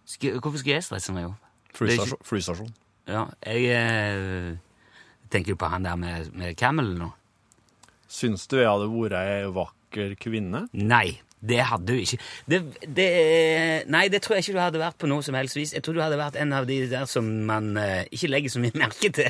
Sk 0.06 0.28
hvorfor 0.38 0.60
skal 0.62 0.78
jeg 0.78 0.86
stresse 0.86 1.14
meg 1.16 1.30
opp? 1.32 1.52
Flystasjon. 1.76 2.22
flystasjon. 2.24 2.72
Ja, 3.10 3.26
jeg 3.46 3.68
eh, 3.76 4.56
tenker 5.34 5.54
jo 5.54 5.60
på 5.60 5.70
han 5.70 5.86
der 5.86 5.98
med, 6.00 6.32
med 6.38 6.56
Camel 6.58 6.94
nå. 6.98 7.12
Syns 8.10 8.46
du 8.50 8.58
jeg 8.60 8.70
hadde 8.70 8.88
vært 8.90 9.18
ei 9.20 9.50
vakker 9.54 10.16
kvinne? 10.22 10.66
Nei, 10.78 11.18
det 11.46 11.60
hadde 11.70 11.92
du 11.92 12.00
ikke. 12.00 12.20
Det, 12.50 12.62
det, 12.86 13.10
nei, 13.92 14.06
det 14.14 14.22
tror 14.24 14.38
jeg 14.38 14.46
ikke 14.46 14.56
du 14.56 14.62
hadde 14.64 14.82
vært 14.82 15.00
på 15.02 15.10
noe 15.10 15.26
som 15.26 15.38
helst 15.38 15.58
vis. 15.58 15.74
Jeg 15.76 15.84
tror 15.86 15.98
du 15.98 16.04
hadde 16.06 16.22
vært 16.22 16.40
en 16.42 16.56
av 16.56 16.70
de 16.70 16.80
der 16.92 17.10
som 17.10 17.28
man 17.50 17.76
eh, 17.82 18.06
ikke 18.16 18.32
legger 18.32 18.56
så 18.56 18.64
mye 18.64 18.80
merke 18.86 19.12
til. 19.14 19.30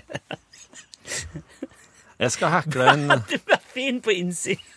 Jeg 2.19 2.31
skal 2.35 2.53
hekle 2.59 2.87
en, 2.93 3.09
Du 3.31 3.35
er 3.51 3.65
fin 3.73 3.99
på 4.03 4.13
innsiden. 4.15 4.74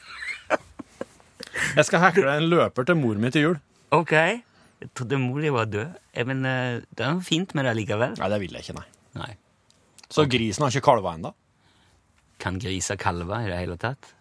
Jeg 1.77 1.85
skal 1.89 2.03
hekle 2.07 2.37
en 2.39 2.49
løper 2.51 2.87
til 2.89 2.99
mor 3.01 3.19
mi 3.21 3.31
til 3.35 3.43
jul. 3.49 3.59
Ok. 3.95 4.13
Jeg 4.15 4.91
trodde 4.95 5.19
mor 5.19 5.41
di 5.43 5.51
var 5.55 5.67
død. 5.71 5.97
Men 6.29 6.45
eh, 6.47 6.81
det 6.95 7.05
er 7.07 7.17
noe 7.17 7.25
fint 7.27 7.55
med 7.59 7.67
det 7.67 7.75
likevel. 7.81 8.15
Nei, 8.21 8.29
det 8.33 8.41
vil 8.45 8.55
jeg 8.59 8.67
ikke, 8.67 8.77
nei. 8.79 9.23
Nei. 9.23 9.33
Så 10.13 10.25
grisen 10.31 10.65
har 10.65 10.73
ikke 10.75 10.87
kalva 10.89 11.17
ennå? 11.19 11.33
Kan 12.41 12.61
griser 12.63 12.97
kalve 13.01 13.41
i 13.45 13.49
det 13.51 13.59
hele 13.59 13.77
tatt? 13.81 14.13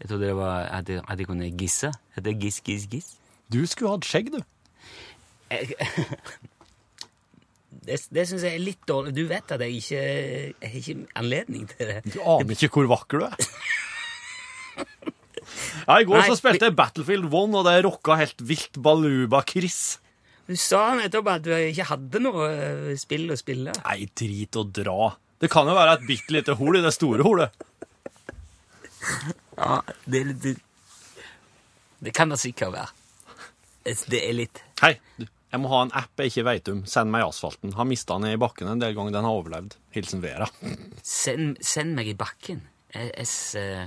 Jeg 0.00 0.10
trodde 0.10 0.26
det 0.28 0.34
var 0.36 0.66
at 0.76 0.88
de, 0.90 0.98
at 1.00 1.22
kunne 1.28 1.48
gisse. 1.56 1.92
At 2.16 2.24
det 2.26 2.34
er 2.34 2.40
giss, 2.42 2.58
giss, 2.66 2.88
giss. 2.92 3.14
Du 3.52 3.62
skulle 3.70 3.94
hatt 3.94 4.04
skjegg, 4.08 4.32
du. 4.34 4.42
Jeg- 5.50 5.74
Det, 7.86 8.00
det 8.10 8.22
syns 8.26 8.42
jeg 8.42 8.56
er 8.56 8.62
litt 8.64 8.80
dårlig. 8.88 9.12
Du 9.14 9.20
vet 9.30 9.52
at 9.54 9.60
jeg 9.62 9.76
ikke 9.78 9.98
jeg 10.00 10.70
har 10.72 10.78
ikke 10.80 10.94
anledning 11.20 11.68
til 11.70 11.86
det. 11.86 12.00
Du 12.16 12.16
aner 12.24 12.56
ikke 12.56 12.72
hvor 12.80 12.88
vakker 12.90 13.20
du 13.22 13.26
er. 13.28 13.36
Ja, 15.86 15.98
I 16.00 16.06
går 16.08 16.18
Nei, 16.20 16.26
så 16.30 16.36
spilte 16.38 16.68
jeg 16.68 16.76
Battlefield 16.78 17.26
1, 17.30 17.54
og 17.60 17.64
det 17.68 17.76
rocka 17.86 18.16
helt 18.20 18.40
vilt 18.48 18.78
Baluba 18.82 19.42
Chris. 19.48 19.98
Du 20.46 20.54
sa 20.60 20.92
nettopp 20.98 21.28
at 21.32 21.42
du 21.46 21.50
ikke 21.56 21.86
hadde 21.88 22.20
noe 22.22 22.48
eh, 22.52 22.90
spill 23.00 23.30
å 23.34 23.38
spille. 23.38 23.72
Nei, 23.84 23.98
drit 24.18 24.58
og 24.60 24.70
dra. 24.76 25.08
Det 25.42 25.50
kan 25.52 25.66
jo 25.68 25.74
være 25.76 25.96
et 25.98 26.04
bitte 26.08 26.32
lite 26.36 26.54
hull 26.60 26.78
i 26.78 26.84
det 26.84 26.92
store 26.94 27.24
hullet. 27.26 27.66
Ja, 29.56 29.80
det, 30.06 30.20
er 30.20 30.30
litt- 30.32 30.62
det 32.04 32.12
kan 32.16 32.30
det 32.32 32.38
sikkert 32.42 32.72
være. 32.74 32.92
Det 34.10 34.18
er 34.26 34.32
litt 34.34 34.62
Hei. 34.82 34.96
Jeg 35.22 35.60
må 35.62 35.68
ha 35.70 35.84
en 35.86 35.92
app 35.96 36.18
jeg 36.20 36.32
ikke 36.32 36.42
veit 36.48 36.68
om. 36.72 36.80
Send 36.90 37.08
meg 37.14 37.22
i 37.22 37.28
asfalten. 37.30 37.72
Har 37.78 37.86
mista 37.88 38.16
den 38.18 38.32
i 38.34 38.40
bakken 38.40 38.68
en 38.68 38.80
del 38.82 38.96
ganger. 38.96 39.14
Den 39.14 39.24
har 39.24 39.36
overlevd. 39.38 39.76
Hilsen 39.94 40.20
Vera. 40.24 40.48
Send, 41.06 41.60
send 41.64 41.94
meg 41.96 42.10
i 42.10 42.16
bakken. 42.18 42.64
S- 43.22 43.54
eh, 43.56 43.86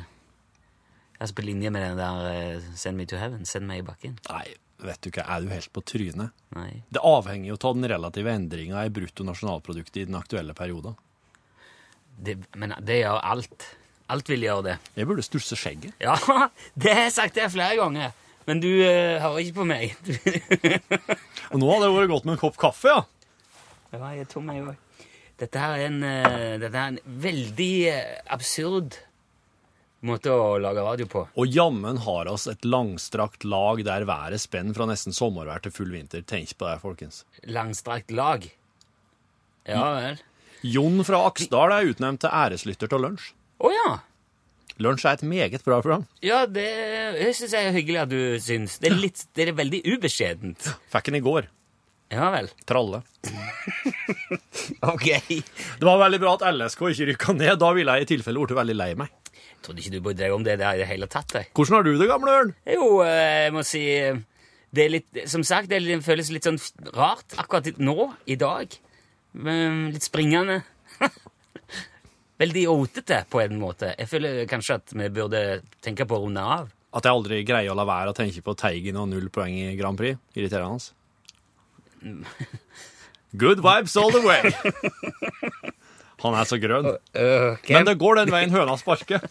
jeg 1.20 1.26
er 1.26 1.32
så 1.34 1.36
på 1.36 1.44
linje 1.44 1.68
med 1.76 1.84
den 1.84 1.98
der 2.00 2.28
eh, 2.32 2.68
Send 2.80 2.96
me 2.96 3.04
to 3.04 3.18
heaven. 3.20 3.42
Send 3.44 3.68
meg 3.68 3.82
i 3.82 3.84
bakken. 3.90 4.14
Nei, 4.30 4.54
vet 4.80 5.02
du 5.04 5.10
hva, 5.12 5.26
er 5.26 5.44
du 5.44 5.50
helt 5.52 5.72
på 5.76 5.82
trynet? 5.84 6.32
Nei. 6.56 6.70
Det 6.88 7.02
avhenger 7.04 7.50
jo 7.50 7.58
av 7.60 7.76
den 7.76 7.90
relative 7.92 8.32
endringa 8.32 8.86
i 8.88 8.94
bruttonasjonalproduktet 8.96 10.00
i 10.00 10.06
den 10.08 10.16
aktuelle 10.16 10.56
perioden. 10.56 10.96
Det, 12.16 12.38
men 12.56 12.72
det 12.88 13.02
gjør 13.02 13.20
alt. 13.34 13.68
Alt 14.16 14.32
vil 14.32 14.48
gjøre 14.48 14.66
det. 14.70 14.78
Jeg 14.96 15.10
burde 15.12 15.28
stusse 15.28 15.60
skjegget. 15.60 16.00
Ja, 16.00 16.16
det 16.80 16.96
har 16.96 17.04
jeg 17.10 17.18
sagt 17.18 17.36
det 17.36 17.52
flere 17.52 17.76
ganger. 17.82 18.16
Men 18.48 18.64
du 18.64 18.70
uh, 18.72 19.20
hører 19.20 19.44
ikke 19.44 19.60
på 19.60 19.68
meg. 19.68 20.00
Og 21.52 21.60
nå 21.60 21.68
hadde 21.74 21.84
det 21.84 21.94
vært 21.98 22.14
godt 22.16 22.30
med 22.30 22.38
en 22.38 22.42
kopp 22.46 22.64
kaffe, 22.64 22.96
ja. 22.96 23.04
Ja, 23.92 24.00
jeg 24.16 24.24
er 24.24 24.32
tom, 24.32 24.48
jeg 24.56 24.64
òg. 24.72 25.04
Dette 25.40 25.60
her 25.60 25.76
er 25.76 25.86
en, 25.88 26.02
eh, 26.04 26.56
dette 26.60 26.76
er 26.76 26.90
en 26.92 26.98
veldig 27.24 27.74
absurd 28.36 28.98
måte 30.06 30.32
å 30.32 30.58
lage 30.62 30.84
radio 30.86 31.08
på. 31.10 31.26
Og 31.40 31.56
jammen 31.56 32.00
har 32.06 32.30
oss 32.32 32.48
et 32.52 32.66
langstrakt 32.68 33.44
lag 33.44 33.82
der 33.88 34.06
været 34.08 34.42
spenner 34.42 34.78
fra 34.78 34.88
nesten 34.90 35.16
sommervær 35.16 35.64
til 35.66 35.74
full 35.76 35.92
vinter. 35.94 36.24
Tenk 36.28 36.56
på 36.58 36.70
det, 36.70 36.78
folkens. 36.84 37.24
Langstrakt 37.50 38.14
lag. 38.16 38.48
Ja 39.70 39.90
vel. 39.98 40.22
Jon 40.66 41.04
fra 41.08 41.22
Aksdal 41.30 41.72
er 41.76 41.92
utnevnt 41.92 42.24
til 42.24 42.34
æreslytter 42.36 42.92
til 42.92 43.04
Lunsj. 43.06 43.30
Å 43.64 43.72
ja. 43.74 43.92
Lunsj 44.80 45.06
er 45.08 45.18
et 45.18 45.28
meget 45.28 45.64
bra 45.68 45.82
program. 45.84 46.06
Ja, 46.24 46.46
det, 46.48 46.68
det 47.20 47.32
syns 47.36 47.56
jeg 47.56 47.68
er 47.68 47.76
hyggelig 47.76 48.02
at 48.06 48.12
du 48.12 48.20
syns. 48.44 48.78
Det 48.80 48.92
er, 48.92 49.00
litt, 49.00 49.24
det 49.36 49.48
er 49.48 49.56
veldig 49.56 49.82
ubeskjedent. 49.96 50.70
Fikk 50.92 51.12
den 51.12 51.20
i 51.20 51.24
går. 51.26 51.50
Ja 52.10 52.32
vel. 52.34 52.52
Tralle. 52.70 53.04
Ok. 54.86 55.06
Det 55.10 55.86
var 55.86 55.98
veldig 56.00 56.20
bra 56.22 56.34
at 56.38 56.44
LSK 56.54 56.82
ikke 56.92 57.08
rykka 57.10 57.34
ned. 57.36 57.56
Da 57.62 57.72
ville 57.76 57.96
jeg 57.98 58.06
i 58.06 58.10
tilfelle 58.14 58.42
blitt 58.44 58.56
veldig 58.56 58.76
lei 58.78 58.90
meg. 59.00 59.12
Trodde 59.66 59.84
ikke 59.84 59.94
du 59.94 60.02
brydde 60.06 60.24
deg 60.24 60.36
om 60.36 60.46
det 60.46 60.58
der 60.62 60.78
i 60.78 60.82
det 60.84 60.90
hele 60.90 61.10
tatt. 61.12 61.36
Jeg. 61.36 61.50
Hvordan 61.56 61.78
har 61.78 61.88
du 61.88 61.94
det, 61.94 62.10
gamle 62.10 62.36
ørn? 62.42 62.52
Jo, 62.70 62.90
eh, 63.06 63.46
jeg 63.46 63.56
må 63.56 63.64
si 63.68 63.84
eh, 63.96 64.20
Det 64.76 64.84
er 64.86 64.94
litt 64.94 65.22
Som 65.32 65.44
sagt, 65.48 65.72
det 65.72 66.02
føles 66.06 66.30
litt 66.34 66.46
sånn 66.46 66.60
rart 66.96 67.38
akkurat 67.42 67.70
nå, 67.82 68.12
i 68.30 68.38
dag. 68.40 68.76
Litt 69.34 70.06
springende. 70.06 70.62
Veldig 72.40 72.66
rotete, 72.70 73.24
på 73.30 73.42
en 73.44 73.58
måte. 73.60 73.94
Jeg 74.00 74.08
føler 74.08 74.46
kanskje 74.50 74.78
at 74.80 74.94
vi 74.96 75.10
burde 75.12 75.42
tenke 75.84 76.06
på 76.08 76.16
å 76.16 76.24
runde 76.24 76.44
av. 76.44 76.70
At 76.96 77.06
jeg 77.06 77.18
aldri 77.18 77.42
greier 77.46 77.74
å 77.74 77.78
la 77.78 77.86
være 77.86 78.14
å 78.14 78.18
tenke 78.18 78.42
på 78.46 78.56
Teigen 78.58 78.98
og 78.98 79.10
null 79.12 79.28
poeng 79.34 79.58
i 79.58 79.76
Grand 79.78 80.00
Prix. 80.00 80.18
Irriterende. 80.40 80.96
Good 83.38 83.60
vibes 83.62 83.98
all 83.98 84.12
the 84.12 84.22
way. 84.26 85.74
Han 86.24 86.36
er 86.36 86.48
så 86.50 86.60
grønn. 86.60 86.92
Men 87.16 87.88
det 87.88 87.96
går 88.02 88.22
den 88.24 88.34
veien 88.34 88.52
høna 88.54 88.76
sparker. 88.80 89.24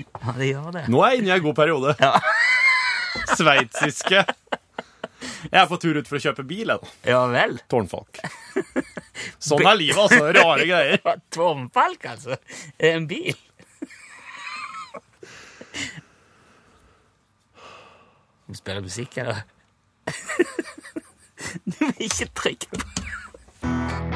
Ja, 0.00 0.34
det 0.38 0.52
gjør 0.52 0.70
det. 0.78 0.86
Nå 0.92 1.02
er 1.04 1.14
jeg 1.14 1.22
inne 1.22 1.32
i 1.32 1.36
en 1.36 1.44
god 1.44 1.58
periode. 1.58 1.94
Ja. 2.00 2.14
Sveitsiske. 3.36 4.24
Jeg 5.52 5.58
er 5.60 5.68
på 5.70 5.78
tur 5.82 5.98
ut 5.98 6.08
for 6.08 6.18
å 6.18 6.22
kjøpe 6.22 6.44
bil. 6.46 6.72
Ja 7.06 7.22
vel. 7.30 7.58
Tårnfalk. 7.70 8.22
Sånn 9.42 9.66
er 9.66 9.78
livet, 9.78 9.98
altså. 10.00 10.30
Rare 10.34 10.66
greier. 10.66 11.02
Tårnfalk, 11.34 12.08
altså. 12.14 12.38
En 12.82 13.08
bil. 13.10 13.36
Du 18.46 18.54
spiller 18.58 18.84
musikk, 18.84 19.18
eller? 19.22 19.44
Du 21.66 21.74
må 21.82 21.90
ikke 22.00 22.26
trykke 22.38 22.68
på 22.70 24.11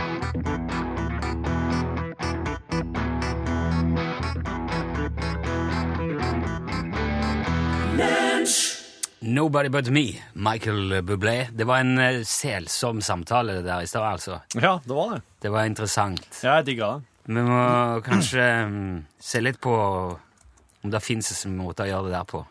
Nobody 9.26 9.68
But 9.68 9.88
Me, 9.90 10.22
Michael 10.32 11.02
Bublé. 11.02 11.48
Det 11.50 11.64
var 11.64 11.82
en 11.82 11.98
eh, 11.98 12.22
selsom 12.22 13.00
samtale 13.02 13.58
der 13.66 13.82
i 13.82 13.86
stad, 13.90 14.06
altså. 14.06 14.40
Ja, 14.54 14.78
det 14.84 14.94
var 14.94 15.14
det. 15.16 15.22
Det 15.42 15.50
var 15.50 15.66
interessant. 15.66 16.26
Ja, 16.44 16.60
jeg 16.60 16.68
digga 16.70 16.90
det. 16.94 17.12
Vi 17.26 17.42
må 17.42 17.62
kanskje 18.06 18.44
mm, 18.70 19.00
se 19.18 19.40
litt 19.42 19.58
på 19.60 19.72
om 19.74 20.92
det 20.92 21.00
fins 21.02 21.32
måter 21.50 21.88
å 21.88 21.90
gjøre 21.90 22.06
det 22.06 22.14
der 22.14 22.28
på. 22.30 22.42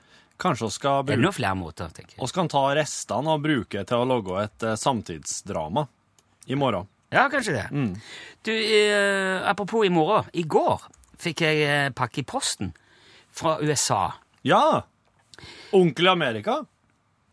Kanskje 0.42 0.68
vi 0.68 0.76
skal 0.76 1.06
bruke 1.08 1.16
Enda 1.16 1.32
flere 1.32 1.56
måter, 1.56 1.94
tenker 1.96 2.18
jeg. 2.18 2.26
Vi 2.26 2.36
kan 2.36 2.52
ta 2.52 2.64
restene 2.76 3.38
og 3.38 3.46
bruke 3.46 3.86
til 3.88 4.04
å 4.04 4.10
lage 4.10 4.42
et 4.44 4.66
eh, 4.68 4.76
samtidsdrama 4.80 5.86
i 6.52 6.58
morgen. 6.60 6.90
Ja, 7.16 7.30
kanskje 7.32 7.56
det. 7.56 7.86
Du, 8.44 8.52
eh, 8.52 9.40
apropos 9.48 9.88
i 9.88 9.94
morgen. 9.94 10.28
I 10.36 10.44
går 10.44 10.84
fikk 11.24 11.46
jeg 11.46 11.64
eh, 11.64 11.94
pakke 11.96 12.26
i 12.26 12.28
posten 12.28 12.76
fra 13.32 13.56
USA. 13.64 14.10
Ja! 14.44 14.84
Onkel 15.76 16.08
Amerika? 16.12 16.62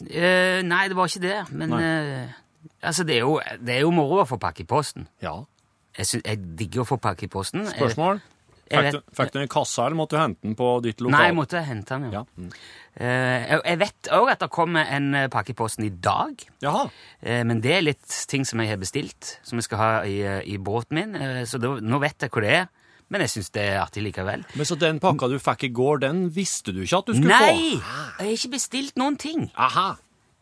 Eh, 0.03 0.63
nei, 0.67 0.83
det 0.91 0.97
var 0.99 1.07
ikke 1.11 1.23
det, 1.23 1.37
men 1.55 1.73
eh, 1.79 2.33
altså, 2.83 3.05
det 3.07 3.17
er, 3.21 3.23
jo, 3.23 3.37
det 3.63 3.77
er 3.77 3.85
jo 3.85 3.93
moro 3.95 4.23
å 4.25 4.29
få 4.29 4.39
pakke 4.43 4.65
i 4.65 4.69
posten. 4.69 5.07
Ja. 5.23 5.37
Jeg, 5.99 6.09
sy- 6.09 6.23
jeg 6.25 6.41
digger 6.59 6.83
å 6.83 6.89
få 6.89 6.99
pakke 7.03 7.29
i 7.29 7.31
posten. 7.33 7.67
Spørsmål? 7.71 8.21
Jeg 8.73 8.79
Fikk 8.81 8.85
vet- 8.87 8.95
du, 8.97 9.15
fikk 9.19 9.33
du 9.33 9.39
den 9.39 9.45
i 9.45 9.51
kassa, 9.53 9.85
eller 9.87 9.99
måtte 9.99 10.17
du 10.17 10.23
hente 10.23 10.41
den 10.47 10.55
på 10.57 10.69
ditt 10.83 11.03
lokal? 11.05 11.13
Nei, 11.19 11.27
jeg 11.29 11.37
måtte 11.37 11.61
hente 11.67 11.99
den, 11.99 12.07
ja. 12.11 12.23
Ja. 12.23 12.25
Mm. 12.41 12.53
Eh, 12.93 13.47
jeg, 13.51 13.61
jeg 13.69 13.79
vet 13.83 14.09
òg 14.17 14.31
at 14.33 14.41
det 14.43 14.49
kommer 14.53 14.89
en 14.97 15.11
eh, 15.15 15.27
pakke 15.33 15.53
i 15.53 15.57
posten 15.59 15.85
i 15.87 15.91
dag. 16.05 16.43
Jaha. 16.65 16.87
Eh, 17.21 17.43
men 17.49 17.61
det 17.65 17.75
er 17.77 17.85
litt 17.85 18.17
ting 18.33 18.47
som 18.49 18.61
jeg 18.65 18.73
har 18.73 18.81
bestilt, 18.81 19.37
som 19.45 19.61
jeg 19.61 19.69
skal 19.69 19.79
ha 19.83 19.91
i, 20.09 20.19
eh, 20.25 20.41
i 20.49 20.57
båten 20.59 20.99
min. 20.99 21.15
Eh, 21.21 21.43
så 21.49 21.61
da, 21.63 21.75
nå 21.85 22.01
vet 22.03 22.25
jeg 22.27 22.33
hvor 22.33 22.43
det 22.49 22.55
er. 22.63 22.67
Men 23.13 23.25
jeg 23.27 23.35
syns 23.35 23.51
det 23.53 23.67
er 23.75 23.83
artig 23.83 24.03
likevel. 24.07 24.47
Men 24.57 24.69
så 24.69 24.77
den 24.81 24.99
pakka 25.03 25.29
du 25.29 25.37
fikk 25.43 25.67
i 25.69 25.73
går, 25.77 26.01
den 26.07 26.25
visste 26.33 26.73
du 26.73 26.81
ikke 26.83 27.03
at 27.03 27.11
du 27.11 27.19
skulle 27.19 27.37
Nei! 27.37 27.77
få? 27.77 27.83
Jeg 28.23 28.25
har 28.25 28.33
ikke 28.39 28.53
bestilt 28.57 28.97
noen 29.01 29.19
ting. 29.21 29.51
Aha. 29.61 29.91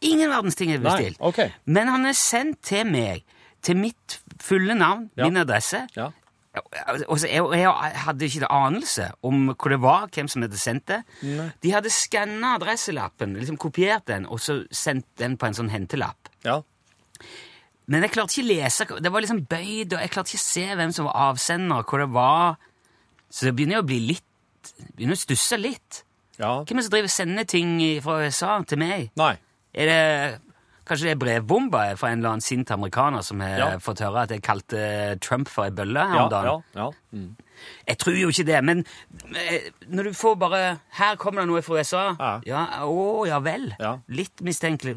Ingen 0.06 0.30
verdens 0.32 0.56
ting 0.56 0.70
er 0.72 0.78
bestilt. 0.80 1.18
Nei, 1.18 1.28
okay. 1.28 1.50
ok. 1.50 1.66
Men 1.76 1.90
han 1.92 2.06
er 2.08 2.14
sendt 2.16 2.62
til 2.70 2.86
meg, 2.88 3.26
til 3.66 3.76
mitt 3.76 4.20
fulle 4.40 4.78
navn, 4.78 5.10
Ja. 5.18 5.26
min 5.26 5.36
adresse. 5.42 5.82
Ja. 5.98 6.08
Jeg, 6.54 7.30
jeg 7.30 7.72
hadde 8.04 8.26
ikke 8.26 8.48
anelse 8.50 9.10
om 9.22 9.52
hvor 9.52 9.70
det 9.70 9.78
var, 9.82 10.08
hvem 10.14 10.26
som 10.30 10.42
hadde 10.42 10.58
sendt 10.58 10.88
det. 10.90 11.02
Nei. 11.22 11.50
De 11.62 11.70
hadde 11.74 11.92
skanna 11.94 12.56
adresselappen, 12.56 13.36
liksom 13.38 13.58
kopiert 13.60 14.08
den, 14.10 14.26
og 14.26 14.40
så 14.42 14.62
sendt 14.74 15.06
den 15.20 15.36
på 15.38 15.46
en 15.50 15.54
sånn 15.60 15.70
hentelapp. 15.70 16.30
Ja. 16.46 16.60
Men 17.90 18.04
jeg 18.06 18.12
klarte 18.14 18.36
ikke 18.38 18.46
å 18.46 18.50
lese, 18.54 18.86
det 19.02 19.10
var 19.12 19.24
liksom 19.24 19.40
bøyd, 19.50 19.94
og 19.96 20.02
jeg 20.04 20.12
klarte 20.14 20.30
ikke 20.30 20.40
å 20.42 20.46
se 20.46 20.66
hvem 20.78 20.92
som 20.94 21.08
var 21.08 21.16
avsender, 21.30 21.82
hvor 21.90 21.98
det 22.04 22.10
var. 22.14 22.58
Så 23.30 23.48
det 23.48 23.54
begynner 23.58 23.80
jo 23.80 23.82
å 23.84 23.88
bli 23.90 23.98
litt, 24.12 24.70
begynner 24.94 25.18
å 25.18 25.22
stusse 25.24 25.58
litt. 25.58 26.04
ja. 26.38 26.52
Hvem 26.64 26.78
er 26.78 26.80
det 26.80 26.86
som 26.86 26.94
driver 26.94 27.10
sender 27.12 27.48
ting 27.50 27.74
fra 28.04 28.20
USA 28.22 28.60
til 28.62 28.78
meg? 28.78 29.10
Nei. 29.18 29.34
Er 29.74 29.90
det 29.90 29.98
kanskje 30.90 31.06
det 31.06 31.12
er 31.12 31.18
brevbomba 31.22 31.82
fra 31.98 32.08
en 32.10 32.18
eller 32.18 32.32
annen 32.32 32.42
sint 32.42 32.70
amerikaner 32.74 33.22
som 33.22 33.38
har 33.44 33.58
Ja. 33.58 33.66
fått 33.78 34.00
høre 34.02 34.22
at 34.24 34.30
jeg 34.34 34.42
kalte 34.42 34.80
Trump 35.20 35.48
for 35.48 35.64
ei 35.64 35.70
bølle 35.70 36.00
her 36.08 36.24
om 36.24 36.30
dagen? 36.30 36.62
ja, 36.74 36.80
ja. 36.86 36.90
Mm. 37.12 37.36
Jeg 37.86 37.98
tror 37.98 38.16
jo 38.16 38.28
ikke 38.32 38.46
det, 38.46 38.64
men 38.64 38.84
eh, 39.36 39.68
når 39.86 40.04
du 40.04 40.12
får 40.16 40.36
bare 40.40 40.80
Her 40.96 41.16
kommer 41.16 41.42
det 41.42 41.48
noe 41.50 41.62
fra 41.62 41.74
USA. 41.78 42.16
Ja. 42.18 42.40
ja 42.46 42.84
å, 42.86 43.26
ja 43.28 43.38
vel. 43.38 43.74
Ja. 43.78 43.98
Litt 44.08 44.40
mistenkelige. 44.40 44.96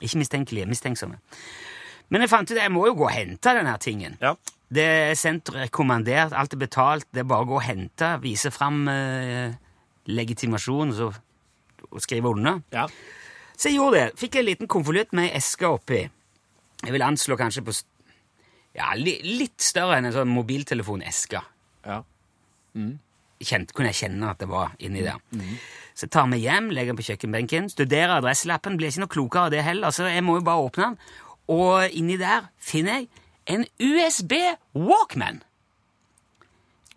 Ikke 0.00 0.18
mistenkelige, 0.22 0.66
mistenksomme. 0.70 1.18
Men 2.10 2.24
jeg 2.24 2.32
fant 2.32 2.50
ut 2.50 2.56
at 2.56 2.64
jeg 2.64 2.74
må 2.74 2.84
jo 2.88 2.96
gå 2.98 3.06
og 3.06 3.14
hente 3.14 3.54
denne 3.56 3.76
tingen. 3.82 4.16
Ja. 4.22 4.34
Det 4.70 4.86
er 4.86 5.16
sendt 5.18 5.50
rekommandert, 5.54 6.34
alt 6.36 6.54
er 6.54 6.60
betalt. 6.60 7.08
Det 7.10 7.24
er 7.24 7.28
bare 7.30 7.46
å 7.46 7.50
gå 7.50 7.58
og 7.58 7.66
hente, 7.66 8.12
vise 8.22 8.52
fram 8.54 8.84
eh, 8.90 9.56
legitimasjon 10.10 10.94
så 10.98 11.10
og 11.90 12.02
skrive 12.04 12.30
under. 12.30 12.60
Ja. 12.70 12.86
Så 13.56 13.70
jeg 13.70 13.80
gjorde 13.80 13.98
det. 13.98 14.18
Fikk 14.20 14.36
en 14.38 14.46
liten 14.46 14.68
konvolutt 14.70 15.14
med 15.16 15.26
ei 15.28 15.38
eske 15.40 15.66
oppi. 15.66 16.04
Jeg 16.80 16.94
vil 16.94 17.02
anslå 17.04 17.36
kanskje 17.36 17.64
på 17.66 17.74
ja, 18.78 18.92
li, 18.94 19.16
litt 19.26 19.60
større 19.64 19.98
enn 19.98 20.08
en 20.08 20.14
sånn 20.14 20.30
mobiltelefoneske. 20.30 21.42
ja. 21.86 22.02
Kjent, 23.40 23.70
kunne 23.72 23.88
jeg 23.88 24.02
kjenne 24.02 24.28
at 24.28 24.40
det 24.42 24.50
var 24.50 24.74
inni 24.84 25.00
der. 25.00 25.16
Så 25.96 26.04
jeg 26.04 26.12
tar 26.12 26.26
meg 26.28 26.42
hjem, 26.44 26.66
legger 26.76 26.92
den 26.92 26.98
på 26.98 27.06
kjøkkenbenken, 27.06 27.70
studerer 27.72 28.18
adresselappen, 28.18 28.76
blir 28.76 28.92
ikke 28.92 29.00
noe 29.00 29.12
klokere 29.14 29.46
av 29.48 29.54
det 29.54 29.62
heller, 29.64 29.94
så 29.96 30.10
jeg 30.12 30.24
må 30.26 30.34
jo 30.36 30.44
bare 30.44 30.66
åpne 30.66 30.90
den. 30.90 30.98
Og 31.50 31.90
inni 31.96 32.18
der 32.20 32.48
finner 32.58 33.00
jeg 33.00 33.08
en 33.50 33.66
USB 33.82 34.36
Walkman. 34.76 35.42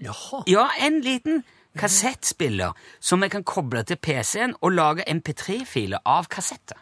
Jaha. 0.04 0.44
Ja, 0.48 0.68
en 0.82 1.02
liten 1.02 1.44
kassettspiller 1.80 2.78
som 3.02 3.24
jeg 3.24 3.34
kan 3.34 3.46
koble 3.48 3.82
til 3.88 3.98
PC-en 3.98 4.58
og 4.62 4.76
lage 4.76 5.06
MP3-filer 5.10 6.04
av 6.06 6.30
kassetter. 6.30 6.78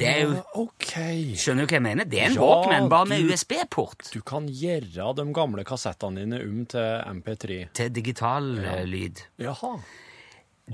Det 0.00 0.06
er 0.06 0.20
jo 0.22 0.36
OK. 0.62 0.92
Skjønner 1.36 1.66
du 1.66 1.72
hva 1.72 1.76
jeg 1.76 1.84
mener? 1.84 2.06
Det 2.08 2.20
er 2.22 2.30
en 2.30 2.36
Ja, 2.38 2.44
Walkman, 2.46 2.86
bare 2.88 3.08
med 3.10 3.26
USB-port 3.26 4.12
Du 4.14 4.20
kan 4.24 4.46
gjøre 4.48 5.10
de 5.18 5.26
gamle 5.36 5.64
kassettene 5.66 6.22
dine 6.22 6.38
om 6.46 6.62
til 6.70 7.02
MP3. 7.10 7.58
til 7.76 7.90
digital 7.92 8.52
ja. 8.64 8.76
lyd. 8.86 9.20
Jaha. 9.42 9.74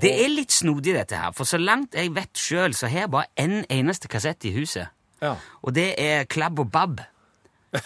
Det 0.00 0.12
er 0.24 0.28
litt 0.32 0.52
snodig, 0.52 0.94
dette 0.96 1.16
her, 1.16 1.32
for 1.36 1.48
så 1.48 1.60
langt 1.60 1.96
jeg 1.96 2.12
vet 2.16 2.36
sjøl, 2.36 2.74
så 2.76 2.90
har 2.92 3.06
jeg 3.06 3.12
bare 3.14 3.30
én 3.40 3.62
eneste 3.72 4.10
kassett 4.12 4.44
i 4.44 4.52
huset. 4.56 4.92
Ja. 5.22 5.36
Og 5.64 5.72
det 5.76 5.94
er 6.02 6.26
Klabb 6.28 6.60
og 6.60 6.70
Babb. 6.72 7.00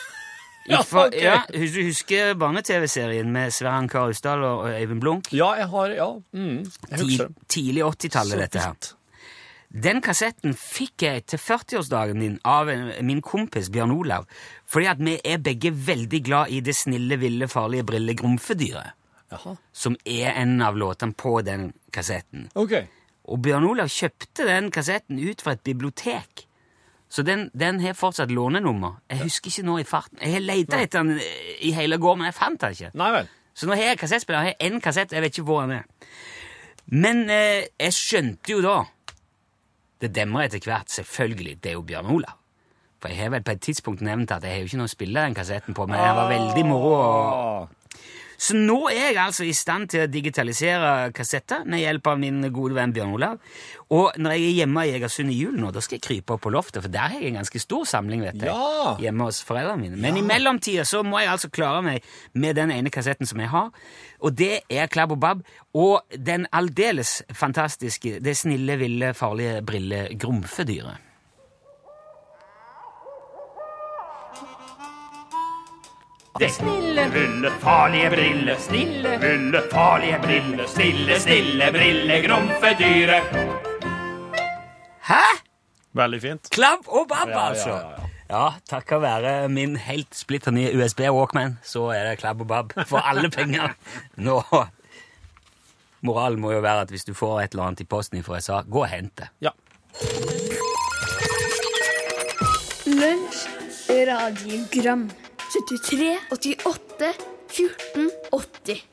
Ja, 0.71 0.83
okay. 0.85 1.23
ja, 1.25 1.39
du 1.51 1.81
husker 1.83 2.35
barne-TV-serien 2.39 3.31
med 3.33 3.51
Sverre 3.51 3.89
Kar 3.91 4.13
Usdal 4.13 4.45
og 4.45 4.69
Øyvind 4.69 5.01
Blunk? 5.01 5.33
Ja, 5.33 5.55
jeg 5.59 5.67
har 5.73 5.95
Ja. 5.97 6.09
Mm, 6.33 6.65
jeg 6.91 6.99
Ti, 6.99 7.19
tidlig 7.49 7.83
80-tallet, 7.83 8.39
dette 8.39 8.61
her. 8.61 8.75
Den 9.71 10.01
kassetten 10.03 10.55
fikk 10.59 11.03
jeg 11.07 11.25
til 11.31 11.39
40-årsdagen 11.39 12.19
min 12.19 12.39
av 12.45 12.71
min 13.07 13.23
kompis 13.23 13.71
Bjørn 13.71 13.93
Olav, 13.95 14.27
fordi 14.67 14.87
at 14.91 14.99
vi 14.99 15.17
er 15.25 15.39
begge 15.39 15.71
veldig 15.71 16.23
glad 16.27 16.51
i 16.51 16.61
det 16.61 16.75
snille, 16.77 17.19
ville, 17.19 17.49
farlige 17.49 17.87
brille 17.87 18.15
Grumfedyret, 18.19 18.97
Jaha. 19.31 19.57
som 19.73 19.97
er 20.05 20.33
en 20.43 20.61
av 20.63 20.77
låtene 20.77 21.15
på 21.15 21.41
den 21.47 21.73
kassetten. 21.93 22.49
OK. 22.55 22.73
Og 23.31 23.43
Bjørn 23.43 23.65
Olav 23.69 23.87
kjøpte 23.93 24.47
den 24.49 24.71
kassetten 24.75 25.19
ut 25.23 25.41
fra 25.45 25.53
et 25.53 25.63
bibliotek. 25.65 26.47
Så 27.11 27.23
den, 27.27 27.49
den 27.55 27.81
har 27.83 27.93
fortsatt 27.99 28.31
lånenummer. 28.31 28.97
Jeg 29.11 29.19
husker 29.25 29.51
ikke 29.51 29.67
nå 29.67 29.79
i 29.81 29.85
farten. 29.85 30.19
Jeg 30.23 30.33
har 30.33 30.41
leita 30.41 30.79
etter 30.83 31.03
den 31.03 31.21
i 31.61 31.73
hele 31.75 31.99
går, 31.99 32.17
men 32.17 32.27
jeg 32.31 32.35
fant 32.35 32.61
den 32.61 32.73
ikke. 32.77 32.91
Nei 32.95 33.11
vel. 33.17 33.29
Så 33.55 33.67
nå 33.67 33.75
har 33.75 33.83
jeg 33.83 33.99
kassettspiller. 33.99 34.45
Jeg 34.47 34.55
har 34.61 34.69
én 34.71 34.81
kassett, 34.83 35.13
jeg 35.13 35.23
vet 35.23 35.35
ikke 35.39 35.47
hvor 35.49 35.63
den 35.67 35.73
er. 35.81 35.85
Men 36.91 37.25
eh, 37.31 37.67
jeg 37.79 37.93
skjønte 37.95 38.51
jo 38.55 38.61
da 38.65 38.77
Det 40.01 40.09
demrer 40.17 40.47
etter 40.49 40.63
hvert, 40.65 40.89
selvfølgelig, 40.91 41.59
det 41.63 41.71
er 41.71 41.77
jo 41.77 41.83
Bjørn 41.87 42.07
Olav. 42.15 42.37
For 43.03 43.09
jeg 43.13 43.19
har 43.21 43.31
vel 43.35 43.43
på 43.45 43.53
et 43.53 43.61
tidspunkt 43.65 44.01
nevnt 44.05 44.31
at 44.33 44.43
jeg 44.45 44.53
har 44.55 44.63
jo 44.63 44.69
ikke 44.71 44.79
noe 44.81 44.89
å 44.89 44.93
spille 44.95 45.23
den 45.27 45.35
kassetten 45.37 45.77
på, 45.77 45.87
men 45.89 45.99
det 46.01 46.15
var 46.17 46.31
veldig 46.31 46.65
moro. 46.69 46.95
å- 46.95 47.35
Ah. 47.35 47.69
Så 48.41 48.57
nå 48.57 48.79
er 48.89 49.11
jeg 49.11 49.19
altså 49.21 49.45
i 49.45 49.53
stand 49.57 49.91
til 49.93 50.07
å 50.07 50.09
digitalisere 50.09 51.11
kassetter 51.13 51.67
med 51.69 51.83
hjelp 51.83 52.09
av 52.09 52.21
min 52.23 52.41
gode 52.49 52.79
venn 52.79 52.95
Bjørn 52.97 53.13
Olav. 53.19 53.35
Og 53.93 54.17
når 54.17 54.37
jeg 54.37 54.47
er 54.47 54.57
hjemme 54.63 54.85
i 54.87 54.95
Egersund 54.97 55.33
i 55.35 55.37
julen 55.37 55.67
da 55.75 55.83
skal 55.85 55.99
jeg 55.99 56.07
krype 56.07 56.37
opp 56.37 56.45
på 56.47 56.53
loftet, 56.55 56.81
for 56.81 56.93
der 56.93 57.13
har 57.13 57.21
jeg 57.21 57.35
en 57.35 57.41
ganske 57.43 57.61
stor 57.61 57.85
samling, 57.91 58.25
vet 58.25 58.41
jeg. 58.41 58.49
Ja. 58.49 58.95
Hjemme 59.03 59.29
hos 59.29 59.43
foreldrene 59.45 59.85
mine. 59.85 60.01
Men 60.01 60.17
i 60.17 60.25
mellomtida 60.25 60.87
så 60.89 61.03
må 61.05 61.21
jeg 61.21 61.35
altså 61.35 61.53
klare 61.53 61.85
meg 61.85 62.09
med 62.33 62.57
den 62.57 62.73
ene 62.73 62.93
kassetten 62.95 63.29
som 63.29 63.45
jeg 63.45 63.53
har, 63.53 63.69
og 64.25 64.41
det 64.41 64.63
er 64.73 64.89
Klabb 64.93 65.13
og 65.19 65.21
Babb, 65.21 65.45
og 65.77 66.17
den 66.17 66.49
aldeles 66.57 67.21
fantastiske, 67.37 68.19
det 68.25 68.37
snille, 68.41 68.81
ville, 68.81 69.13
farlige 69.17 69.61
brille 69.69 70.07
Grumfedyret. 70.21 71.10
Det 76.41 76.51
snille, 76.51 77.11
ville, 77.13 77.51
farlige 77.61 78.11
brille, 78.11 78.57
snille, 78.59 79.11
ville, 79.21 79.61
farlige 79.73 80.19
brille, 80.23 80.69
snille, 80.69 81.19
snille 81.21 81.67
brille, 81.73 82.17
grumfedyret. 82.29 83.23
Hæ? 85.09 85.21
Veldig 85.93 86.21
fint. 86.23 86.51
Klabb 86.51 86.89
og 86.89 87.07
babb, 87.09 87.29
Ja, 87.29 87.39
ja, 87.39 87.49
altså. 87.49 87.69
ja, 87.69 87.77
ja. 87.77 88.07
Ja, 88.31 88.49
takket 88.71 89.03
være 89.03 89.49
min 89.49 89.77
helt 89.77 90.15
splitter 90.17 90.51
nye 90.51 90.85
USB 90.85 91.01
Walkman, 91.01 91.59
så 91.63 91.89
er 91.93 92.09
det 92.09 92.19
klabb 92.19 92.41
og 92.41 92.49
babb 92.49 92.73
for 92.87 92.99
alle 92.99 93.31
penger. 93.31 93.75
Nå 94.17 94.43
Moralen 96.01 96.41
må 96.41 96.53
jo 96.53 96.61
være 96.61 96.81
at 96.81 96.89
hvis 96.89 97.05
du 97.05 97.15
får 97.15 97.41
et 97.41 97.51
eller 97.53 97.65
annet 97.69 97.81
i 97.81 97.85
posten 97.85 98.23
fra 98.25 98.37
USA, 98.39 98.63
gå 98.63 98.81
og 98.81 98.89
hent 98.89 99.19
det. 99.19 99.29
Ja. 99.41 99.51
Lunsj, 102.87 103.49
radiogram 103.91 105.11
73, 105.51 106.17
88, 106.31 107.15
14, 107.49 108.11
80 108.31 108.85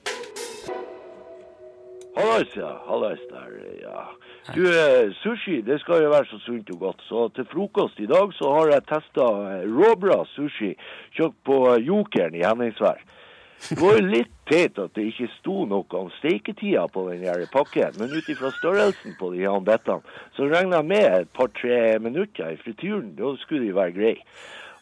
Hallais, 2.15 2.47
ja. 2.55 2.81
Hallais 2.87 3.19
der, 3.29 3.51
ja. 3.81 4.07
Du, 4.55 4.63
eh, 4.65 5.11
sushi, 5.21 5.61
det 5.61 5.77
skal 5.81 6.01
jo 6.01 6.09
være 6.09 6.25
så 6.25 6.39
sunt 6.41 6.71
og 6.73 6.79
godt. 6.79 7.03
Så 7.05 7.27
til 7.35 7.45
frokost 7.51 7.99
i 7.99 8.09
dag 8.09 8.33
så 8.33 8.55
har 8.55 8.73
jeg 8.73 8.87
testa 8.89 9.27
råbra 9.69 10.23
sushi 10.33 10.71
kjøpt 11.13 11.37
på 11.45 11.61
eh, 11.75 11.85
Jokeren 11.85 12.33
i 12.33 12.41
Henningsvær. 12.41 13.05
Det 13.69 13.77
var 13.81 13.99
jo 13.99 14.09
litt 14.17 14.33
teit 14.49 14.81
at 14.81 14.97
det 14.97 15.11
ikke 15.11 15.29
sto 15.37 15.63
noe 15.69 16.01
om 16.01 16.09
steiketida 16.17 16.89
på 16.89 17.05
den 17.11 17.25
her 17.29 17.45
pakken, 17.53 18.01
men 18.01 18.17
ut 18.17 18.33
ifra 18.33 18.49
størrelsen 18.57 19.13
på 19.21 19.35
de 19.35 19.45
her 19.45 19.61
bettene, 19.61 20.17
så 20.33 20.49
regna 20.49 20.81
jeg 20.81 20.89
med 20.89 21.09
et 21.21 21.33
par-tre 21.37 21.99
minutter 22.01 22.53
i 22.53 22.61
frityren. 22.65 23.13
Da 23.17 23.37
skulle 23.45 23.69
de 23.69 23.75
være 23.77 23.93
greie. 23.93 24.25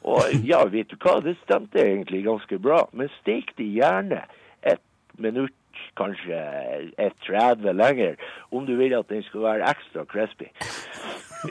Og 0.06 0.46
ja, 0.46 0.62
vet 0.70 0.91
du 0.91 0.98
hva, 1.02 1.18
det 1.26 1.38
stemte 1.44 1.82
egentlig 1.82 2.26
ganske 2.28 2.60
bra. 2.62 2.84
Men 2.94 3.10
stek 3.22 3.56
det 3.58 3.72
gjerne 3.74 4.22
et 4.62 4.84
minutt, 5.18 5.56
kanskje 6.00 6.38
et 7.02 7.15
30 7.26 7.74
lenger, 7.76 8.20
om 8.52 8.68
du 8.68 8.76
vil 8.80 8.94
at 8.96 9.10
den 9.10 9.24
skal 9.26 9.44
være 9.44 9.72
ekstra 9.74 10.06
crispy. 10.08 10.48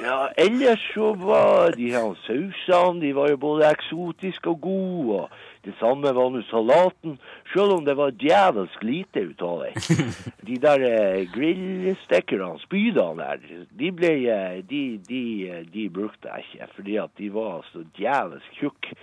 Ja, 0.00 0.28
ellers 0.40 0.80
så 0.94 1.12
var 1.18 1.74
de 1.76 1.90
her 1.92 2.14
sausene 2.24 3.02
de 3.02 3.12
var 3.14 3.28
jo 3.30 3.36
både 3.42 3.68
eksotiske 3.68 4.50
og 4.50 4.60
gode. 4.60 5.18
og 5.20 5.30
Det 5.64 5.72
samme 5.80 6.12
var 6.12 6.30
nå 6.30 6.42
salaten, 6.50 7.16
selv 7.52 7.78
om 7.78 7.84
det 7.86 7.96
var 7.96 8.12
djevelsk 8.20 8.82
lite 8.84 9.22
ut 9.30 9.42
av 9.42 9.62
det. 9.64 10.00
De 10.48 10.58
der 10.60 10.84
eh, 10.88 11.20
grillstikkerne, 11.32 12.58
spydene 12.66 13.16
der, 13.22 13.44
de, 13.72 13.92
ble, 13.96 14.12
eh, 14.28 14.58
de, 14.68 14.82
de, 15.08 15.22
eh, 15.48 15.62
de 15.72 15.86
brukte 15.88 16.28
jeg 16.28 16.44
ikke, 16.44 16.72
fordi 16.76 16.98
at 17.00 17.14
de 17.18 17.30
var 17.32 17.64
så 17.72 17.84
djevelsk 17.96 18.60
tjukke. 18.60 18.98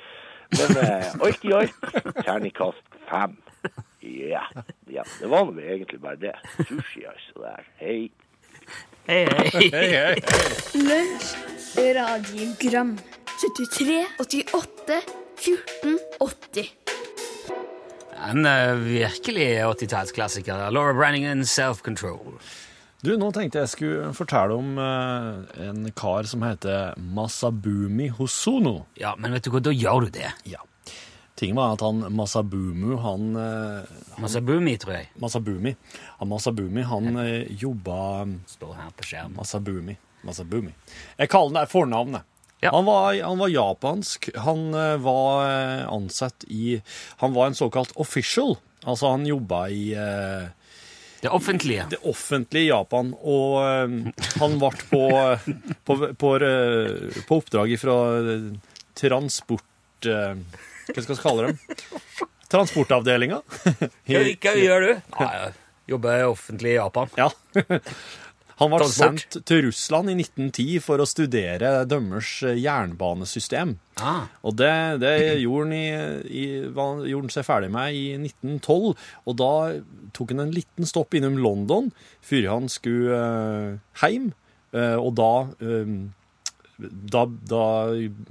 Men 0.52 0.78
eh, 0.84 1.14
alt 1.26 1.46
i 1.48 1.56
alt, 1.56 1.88
terningkast 2.26 3.00
fem. 3.10 3.38
Ja, 4.02 4.44
ja, 4.90 5.04
det 5.20 5.30
var 5.30 5.46
nå 5.46 5.62
egentlig 5.62 6.02
bare 6.02 6.20
det. 6.22 6.36
Sushi, 6.68 7.06
altså. 7.06 7.42
der. 7.42 7.66
Hei. 7.82 8.12
Hei, 9.08 9.26
hei. 9.26 9.50
Hei, 9.54 9.88
hei. 9.96 10.16
Lunsj, 10.90 11.34
radiogram 11.98 12.98
73, 13.42 14.06
88, 14.20 15.21
14, 15.38 16.00
80 16.20 16.70
En 18.30 18.46
uh, 18.46 18.74
virkelig 18.76 19.48
80-tallsklassiker. 19.66 20.72
Laura 20.72 20.94
Branningen, 20.94 21.46
Self 21.46 21.82
Control. 21.82 22.38
Du, 23.02 23.16
nå 23.18 23.32
tenkte 23.34 23.64
jeg 23.64 23.72
skulle 23.72 24.12
fortelle 24.14 24.54
om 24.54 24.76
uh, 24.78 25.42
en 25.66 25.88
kar 25.98 26.30
som 26.30 26.44
heter 26.46 26.94
Masabumi 26.98 28.12
Hosono. 28.14 28.84
Ja, 29.00 29.16
men 29.18 29.34
vet 29.34 29.48
du 29.48 29.54
hva, 29.56 29.64
da 29.64 29.74
gjør 29.74 30.06
du 30.06 30.14
det. 30.20 30.30
Ja. 30.46 30.62
Tingen 31.42 31.58
var 31.58 31.74
at 31.74 31.82
han 31.82 32.04
Masabumu, 32.14 33.00
han 33.02 33.32
han 33.34 34.22
Masabumi, 34.22 34.76
tror 34.78 34.94
jeg. 35.00 35.08
Masabumi, 35.18 35.74
han 36.20 36.30
Masabumi, 36.30 36.84
han 36.86 37.18
eh, 37.24 37.50
jobba 37.58 38.28
Står 38.46 38.76
her 38.78 38.92
på 38.94 39.08
skjermen. 39.08 39.40
Masabumi. 39.40 39.96
Masabumi. 40.22 40.76
Jeg 41.18 41.32
kaller 41.34 41.50
den 41.50 41.58
der 41.64 41.72
fornavnet. 41.72 42.28
Ja. 42.62 42.72
Han, 42.76 42.86
var, 42.86 43.16
han 43.26 43.40
var 43.42 43.50
japansk. 43.50 44.30
Han 44.46 44.68
eh, 44.78 44.98
var 45.02 45.46
eh, 45.50 45.86
ansatt 45.90 46.46
i 46.48 46.82
Han 47.24 47.34
var 47.34 47.50
en 47.50 47.56
såkalt 47.58 47.92
official. 47.98 48.56
Altså, 48.84 49.10
han 49.16 49.26
jobba 49.26 49.64
i 49.70 49.92
eh, 49.98 50.46
Det 51.22 51.30
offentlige. 51.30 51.88
det 51.90 52.00
offentlige 52.06 52.70
Japan, 52.70 53.12
og 53.22 53.58
eh, 53.66 54.14
han 54.42 54.60
ble 54.62 54.72
på, 54.92 55.02
på, 55.90 55.98
på, 56.14 56.32
på 57.28 57.40
oppdrag 57.42 57.74
fra 57.82 57.98
transport... 58.98 60.06
eh, 60.06 60.38
hva 60.92 61.02
skal 61.06 61.16
vi 61.16 61.22
kalle 61.22 61.50
dem? 61.50 61.60
Transportavdelinga. 62.52 63.42
Hva, 63.48 64.24
gjør 64.66 64.86
du? 64.86 64.94
Ja, 65.18 65.28
jeg 65.46 65.54
jobber 65.94 66.26
offentlig 66.30 66.74
i 66.74 66.80
Japan. 66.80 67.14
Ja. 67.18 67.30
Han 68.62 68.74
ble 68.74 68.88
sendt 68.94 69.40
til 69.50 69.64
Russland 69.68 70.12
i 70.14 70.18
1910 70.20 70.82
for 70.86 71.02
å 71.02 71.08
studere 71.10 71.72
dømmers 71.90 72.34
eh, 72.46 72.60
jernbanesystem. 72.62 73.78
Ah, 74.02 74.28
Og 74.48 74.56
det, 74.62 74.74
det 75.02 75.16
gjorde, 75.42 75.66
han 75.66 75.74
i, 75.78 75.88
i, 76.30 76.46
gjorde 76.70 77.26
han 77.26 77.34
seg 77.34 77.48
ferdig 77.48 77.72
med 77.74 77.98
i 77.98 78.06
1912, 78.20 78.94
og 79.26 79.40
da 79.42 79.54
tok 80.16 80.36
han 80.36 80.46
en 80.46 80.54
liten 80.56 80.88
stopp 80.90 81.18
innom 81.18 81.42
London 81.42 81.92
før 82.26 82.54
han 82.54 82.70
skulle 82.72 83.18
eh, 83.18 84.06
hjem, 84.06 84.32
Uh, 84.72 84.96
og 85.04 85.16
da, 85.20 85.32
eh, 85.60 85.90
da, 86.80 87.26
da 87.28 87.64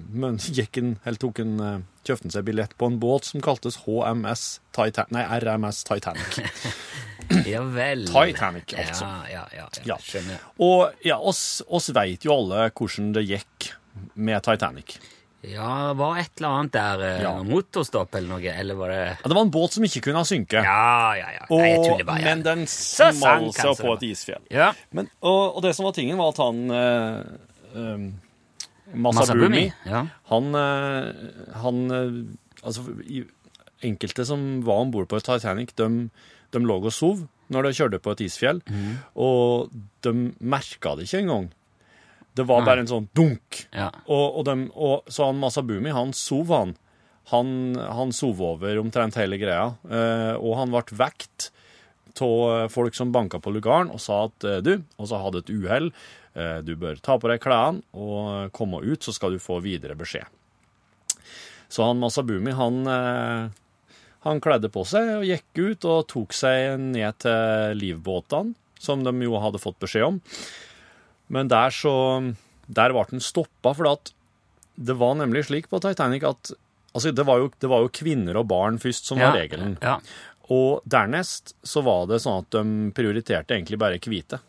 men, 0.08 0.38
gikk 0.56 0.78
han, 0.80 0.94
eller 1.04 1.20
tok 1.20 1.42
han, 1.42 1.58
uh, 1.60 1.82
kjøpte 2.08 2.32
seg 2.32 2.46
billett 2.48 2.72
på 2.80 2.88
en 2.88 2.96
båt 3.02 3.28
som 3.28 3.44
kaltes 3.44 3.82
HMS 3.84 4.62
Titan 4.72 5.12
nei, 5.12 5.26
RMS 5.42 5.82
Titanic. 5.84 6.40
ja 7.46 7.62
vel. 7.62 8.04
Titanic, 8.10 8.74
altså. 8.76 9.04
Ja, 9.06 9.22
ja, 9.30 9.44
ja. 9.56 9.68
ja. 9.76 9.84
Ja. 9.94 9.96
Skjønner. 10.02 10.42
Og 10.60 11.06
ja, 11.06 11.16
oss, 11.18 11.62
oss 11.68 11.90
vet 11.96 12.24
jo 12.26 12.34
alle 12.36 12.66
hvordan 12.70 13.12
det 13.16 13.24
gikk 13.28 13.70
med 14.14 14.42
Titanic. 14.46 14.98
Ja, 15.40 15.94
var 15.96 16.18
et 16.20 16.34
eller 16.36 16.52
annet 16.52 16.72
der 16.74 17.02
eh, 17.06 17.22
Ja. 17.24 17.30
motorstopp 17.42 18.12
eller 18.18 18.28
noe, 18.34 18.52
eller 18.52 18.76
var 18.76 18.90
det 18.92 18.98
Ja, 19.06 19.28
det 19.30 19.36
var 19.38 19.44
en 19.46 19.52
båt 19.54 19.72
som 19.72 19.86
ikke 19.88 20.02
kunne 20.04 20.24
synke. 20.28 20.60
Ja, 20.60 21.14
ja, 21.16 21.30
ja. 21.38 21.46
Nei, 21.48 21.68
jeg 21.70 21.78
Og, 21.78 21.86
tuller 21.86 22.08
bare. 22.10 22.24
men 22.26 22.42
den 22.44 22.66
smalt 22.68 23.56
seg 23.56 23.80
på 23.80 23.94
et 23.94 24.04
isfjell. 24.10 24.42
ja. 24.52 24.72
Men, 24.92 25.08
og, 25.22 25.56
og 25.56 25.62
det 25.64 25.72
som 25.78 25.88
var 25.88 25.96
tingen, 25.96 26.20
var 26.20 26.34
at 26.34 26.42
han 26.44 26.60
uh, 26.68 27.22
um, 27.72 28.04
Masabumi. 29.00 29.70
Ja. 29.88 30.04
han, 30.28 30.52
uh, 30.54 31.08
han 31.62 31.80
uh, 31.88 32.20
Altså, 32.60 32.84
enkelte 33.80 34.26
som 34.28 34.60
var 34.66 34.82
om 34.84 34.90
bord 34.92 35.08
på 35.08 35.16
Titanic, 35.24 35.72
de, 35.80 36.10
de 36.54 36.62
lå 36.64 36.80
og 36.80 36.92
sov 36.94 37.24
når 37.50 37.66
de 37.66 37.72
kjørte 37.74 37.98
på 38.02 38.12
et 38.14 38.20
isfjell, 38.28 38.60
mm. 38.62 38.90
og 39.18 39.72
de 40.06 40.12
merka 40.38 40.94
det 40.94 41.08
ikke 41.08 41.24
engang. 41.24 41.48
Det 42.38 42.46
var 42.46 42.62
bare 42.62 42.84
en 42.84 42.90
sånn 42.90 43.08
dunk. 43.16 43.64
ja. 43.74 43.88
Og, 44.06 44.38
og, 44.38 44.44
de, 44.46 44.68
og 44.70 45.10
så 45.10 45.26
han 45.28 45.40
Masabumi, 45.42 45.90
han 45.94 46.14
sov, 46.14 46.52
han. 46.54 46.76
Han, 47.30 47.50
han 47.78 48.14
sov 48.14 48.40
over 48.42 48.78
omtrent 48.80 49.18
hele 49.18 49.38
greia. 49.38 49.72
Eh, 49.90 50.34
og 50.38 50.56
han 50.58 50.72
ble 50.72 50.98
vekt 50.98 51.50
av 52.20 52.68
folk 52.72 52.94
som 52.94 53.12
banka 53.14 53.38
på 53.40 53.52
lugaren 53.54 53.90
og 53.94 54.00
sa 54.02 54.24
at 54.26 54.46
eh, 54.46 54.58
du, 54.64 54.72
og 54.98 55.08
så 55.10 55.20
hadde 55.22 55.44
et 55.44 55.52
uhell, 55.54 55.90
eh, 56.34 56.58
du 56.66 56.74
bør 56.78 56.98
ta 57.02 57.16
på 57.20 57.30
deg 57.30 57.42
klærne 57.42 57.82
og 57.94 58.50
komme 58.56 58.82
ut, 58.82 59.02
så 59.02 59.14
skal 59.14 59.34
du 59.34 59.42
få 59.42 59.60
videre 59.64 59.98
beskjed. 59.98 60.26
Så 61.70 61.86
han 61.86 62.00
Masabumi, 62.02 62.50
han, 62.58 62.80
eh, 62.90 63.59
han 64.26 64.40
kledde 64.44 64.70
på 64.72 64.84
seg 64.88 65.14
og 65.18 65.28
gikk 65.28 65.60
ut 65.60 65.86
og 65.88 66.08
tok 66.12 66.34
seg 66.36 66.80
ned 66.80 67.20
til 67.24 67.78
livbåtene, 67.80 68.56
som 68.80 69.04
de 69.04 69.12
jo 69.24 69.40
hadde 69.40 69.60
fått 69.60 69.80
beskjed 69.80 70.06
om. 70.06 70.20
Men 71.30 71.50
der 71.52 71.70
så 71.70 71.92
Der 72.70 72.92
ble 72.94 73.02
den 73.10 73.20
stoppa, 73.20 73.72
for 73.74 73.98
det 74.80 74.94
var 74.96 75.16
nemlig 75.18 75.48
slik 75.48 75.68
på 75.68 75.80
Titanic 75.82 76.22
at 76.24 76.52
Altså, 76.90 77.12
det 77.14 77.22
var 77.22 77.38
jo, 77.38 77.50
det 77.62 77.68
var 77.70 77.84
jo 77.84 77.90
kvinner 77.94 78.34
og 78.40 78.48
barn 78.50 78.78
først 78.82 79.06
som 79.06 79.20
var 79.22 79.36
regelen. 79.38 79.76
Ja. 79.78 80.00
Og 80.50 80.82
dernest 80.82 81.52
så 81.62 81.84
var 81.86 82.08
det 82.10 82.18
sånn 82.24 82.42
at 82.42 82.50
de 82.50 82.90
prioriterte 82.96 83.54
egentlig 83.54 83.78
bare 83.78 84.00
hvite. 84.02 84.40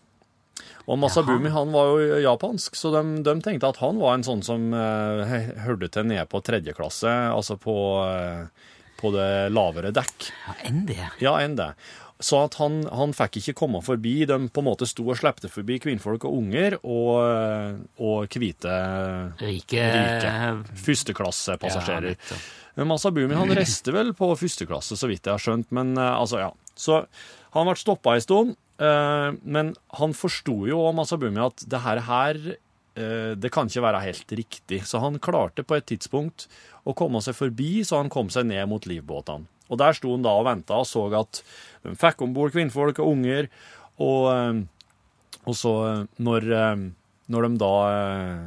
Og 0.90 0.98
Masabumi 0.98 1.52
han 1.54 1.70
var 1.74 1.92
jo 2.02 2.18
japansk, 2.24 2.76
så 2.76 2.90
de, 2.96 3.04
de 3.22 3.36
tenkte 3.46 3.70
at 3.70 3.78
han 3.84 4.02
var 4.02 4.18
en 4.18 4.26
sånn 4.26 4.42
som 4.46 4.72
eh, 4.74 5.36
hørte 5.68 5.92
til 5.94 6.10
nede 6.10 6.26
på 6.30 6.42
tredje 6.42 6.74
klasse, 6.74 7.12
altså 7.30 7.60
på, 7.62 7.76
eh, 8.10 8.72
på 9.02 9.12
det 9.16 9.28
lavere 9.54 9.92
dekk. 9.96 10.30
ja, 10.48 10.56
enn 10.70 10.86
det. 10.90 11.02
Ja, 11.24 11.36
enn 11.42 11.58
det. 11.60 11.74
Så 12.22 12.38
at 12.38 12.54
han, 12.62 12.84
han 12.94 13.16
fikk 13.18 13.40
ikke 13.40 13.56
komme 13.64 13.80
forbi. 13.82 14.28
De 14.30 14.36
på 14.54 14.62
en 14.62 14.68
måte 14.68 14.86
sto 14.86 15.08
og 15.10 15.18
slepte 15.18 15.50
forbi 15.50 15.80
kvinnfolk 15.82 16.28
og 16.30 16.36
unger 16.38 16.76
og, 16.86 17.80
og 17.98 18.38
hvite 18.38 18.76
Rike, 19.42 19.82
Rike. 19.96 20.34
Førsteklassepassasjerer. 20.86 22.14
Ja, 22.14 22.38
Men 22.78 22.92
Masabumi 22.92 23.36
han 23.36 23.52
reiste 23.58 23.94
vel 23.96 24.14
på 24.18 24.30
førsteklasse, 24.38 24.96
så 25.02 25.10
vidt 25.10 25.26
jeg 25.28 25.34
har 25.34 25.42
skjønt. 25.42 25.72
Men 25.76 25.96
eh, 25.98 26.14
altså, 26.14 26.44
ja. 26.46 26.52
Så 26.78 27.02
han 27.56 27.68
ble 27.68 27.76
stoppa 27.82 28.14
en 28.16 28.24
stund. 28.24 28.54
eh, 28.82 29.30
men 29.44 29.74
han 29.98 30.14
forsto 30.18 30.62
jo, 30.70 30.84
Masabumi, 30.96 31.42
at 31.44 31.66
det 31.74 31.82
her, 31.84 32.04
her 32.06 32.40
det 32.94 33.52
kan 33.56 33.70
ikke 33.72 33.82
være 33.86 34.02
helt 34.04 34.32
riktig. 34.36 34.82
Så 34.86 35.00
han 35.00 35.16
klarte 35.24 35.64
på 35.64 35.78
et 35.78 35.86
tidspunkt 35.88 36.48
å 36.84 36.92
komme 36.98 37.22
seg 37.24 37.38
forbi, 37.38 37.84
så 37.88 38.02
han 38.02 38.10
kom 38.12 38.28
seg 38.34 38.50
ned 38.50 38.68
mot 38.68 38.84
livbåtene. 38.90 39.48
Og 39.72 39.80
der 39.80 39.96
sto 39.96 40.12
han 40.12 40.26
da 40.26 40.34
og 40.36 40.44
venta 40.50 40.82
og 40.82 40.88
så 40.90 41.06
at 41.16 41.40
de 41.86 41.94
fikk 41.96 42.26
om 42.26 42.34
bord 42.36 42.52
kvinnfolk 42.52 43.00
og 43.00 43.14
unger. 43.14 43.48
Og, 44.04 44.26
eh, 44.34 44.60
og 45.48 45.56
så, 45.56 45.72
eh, 45.88 46.02
når, 46.20 46.48
eh, 46.58 46.84
når 47.32 47.48
de 47.48 47.58
da 47.62 47.72
eh, 47.94 48.44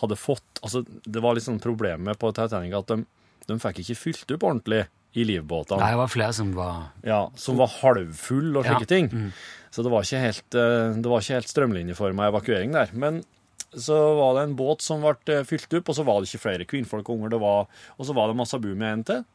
hadde 0.00 0.18
fått 0.18 0.42
Altså, 0.58 0.82
det 1.06 1.20
var 1.22 1.36
litt 1.38 1.44
sånn 1.46 1.60
problemet 1.62 2.18
på 2.18 2.32
Titanic 2.34 2.72
at 2.74 2.88
de, 2.90 3.04
de 3.46 3.56
fikk 3.62 3.78
ikke 3.84 3.94
fylt 4.00 4.32
opp 4.34 4.42
ordentlig 4.48 4.80
i 5.14 5.22
livbåtene. 5.22 5.78
Nei, 5.78 5.92
det 5.94 6.00
var 6.00 6.10
flere 6.10 6.34
som 6.34 6.50
var 6.56 6.80
Ja, 7.06 7.20
som 7.38 7.56
var 7.60 7.70
halvfull 7.78 8.56
og 8.58 8.66
slike 8.66 8.82
Ja. 8.88 8.90
ting. 8.90 9.06
Mm. 9.08 9.28
Så 9.70 9.84
det 9.86 9.92
var 9.92 10.02
ikke 10.02 10.24
helt, 10.24 10.48
eh, 10.58 10.98
det 10.98 11.06
var 11.06 11.22
ikke 11.22 11.38
helt 11.38 11.52
strømlinjeforma 11.52 12.26
evakuering 12.32 12.72
der. 12.74 12.90
Men 12.92 13.22
så 13.76 14.14
var 14.14 14.34
det 14.34 14.42
en 14.46 14.56
båt 14.56 14.82
som 14.82 15.02
ble 15.04 15.34
eh, 15.34 15.44
fylt 15.46 15.74
opp, 15.76 15.90
og 15.90 15.96
så 15.98 16.04
var 16.06 16.20
det 16.20 16.30
ikke 16.30 16.44
flere 16.46 16.66
kvinnfolk 16.68 17.08
og 17.08 17.18
unger. 17.18 17.34
Det 17.34 17.40
var, 17.42 17.66
og 17.96 18.08
så 18.08 18.16
var 18.16 18.30
det 18.30 18.38
Masabumi 18.38 18.88
en 18.88 19.04
til. 19.04 19.26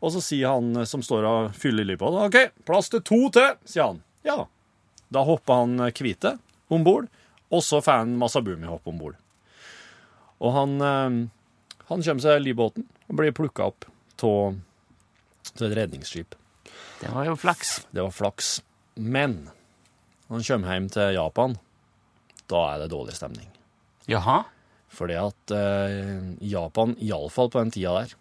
Og 0.00 0.14
så 0.14 0.22
sier 0.24 0.54
han 0.54 0.72
eh, 0.80 0.88
som 0.88 1.04
står 1.04 1.28
og 1.28 1.58
fyller 1.58 1.86
livbåten, 1.88 2.24
OK, 2.30 2.64
plass 2.68 2.88
til 2.92 3.04
to 3.04 3.20
til, 3.34 3.52
sier 3.68 3.90
han. 3.90 4.00
Ja. 4.26 4.38
Da 5.12 5.26
hopper 5.28 5.60
han 5.60 5.76
Kvite 5.92 6.32
hvite 6.32 6.34
om 6.72 6.86
bord, 6.86 7.10
og 7.52 7.64
så 7.66 7.82
får 7.84 8.04
han 8.04 8.16
Masabumi 8.20 8.70
hoppe 8.70 8.94
om 8.94 9.00
bord. 9.02 9.18
Og 10.42 10.56
han, 10.56 10.76
eh, 10.80 11.20
han 11.92 12.06
kommer 12.08 12.24
seg 12.24 12.40
i 12.40 12.46
livbåten 12.48 12.88
og 13.08 13.18
blir 13.20 13.36
plukka 13.36 13.68
opp 13.74 13.88
av 14.22 14.56
et 15.58 15.74
redningsskip. 15.76 16.36
Det 17.02 17.10
var 17.12 17.26
jo 17.26 17.36
flaks. 17.36 17.82
Det 17.90 18.00
var 18.00 18.14
flaks. 18.14 18.60
Men 18.94 19.50
når 20.28 20.38
han 20.38 20.46
kommer 20.48 20.76
hjem 20.78 20.92
til 20.94 21.16
Japan, 21.18 21.58
da 22.48 22.68
er 22.72 22.84
det 22.84 22.92
dårlig 22.94 23.18
stemning. 23.18 23.51
Jaha? 24.10 24.42
Fordi 24.92 25.16
at 25.16 25.54
eh, 25.56 26.34
Japan, 26.44 26.96
iallfall 27.00 27.50
på 27.52 27.62
den 27.62 27.72
tida 27.72 27.94
der, 28.02 28.12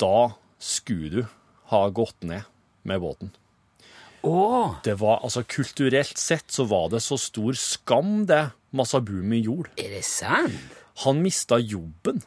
da 0.00 0.32
skulle 0.60 1.10
du 1.10 1.36
ha 1.72 1.82
gått 1.94 2.24
ned 2.26 2.48
med 2.88 3.02
båten. 3.02 3.34
Oh. 4.22 4.76
Det 4.84 4.98
var, 5.00 5.22
altså 5.24 5.42
Kulturelt 5.48 6.18
sett 6.20 6.52
så 6.52 6.66
var 6.68 6.90
det 6.92 7.00
så 7.04 7.16
stor 7.20 7.56
skam, 7.56 8.26
det 8.28 8.50
Masabumi 8.76 9.40
gjorde. 9.44 9.72
er 9.80 9.96
det 9.96 10.04
sant? 10.04 10.76
Han 11.04 11.22
mista 11.24 11.58
jobben. 11.58 12.20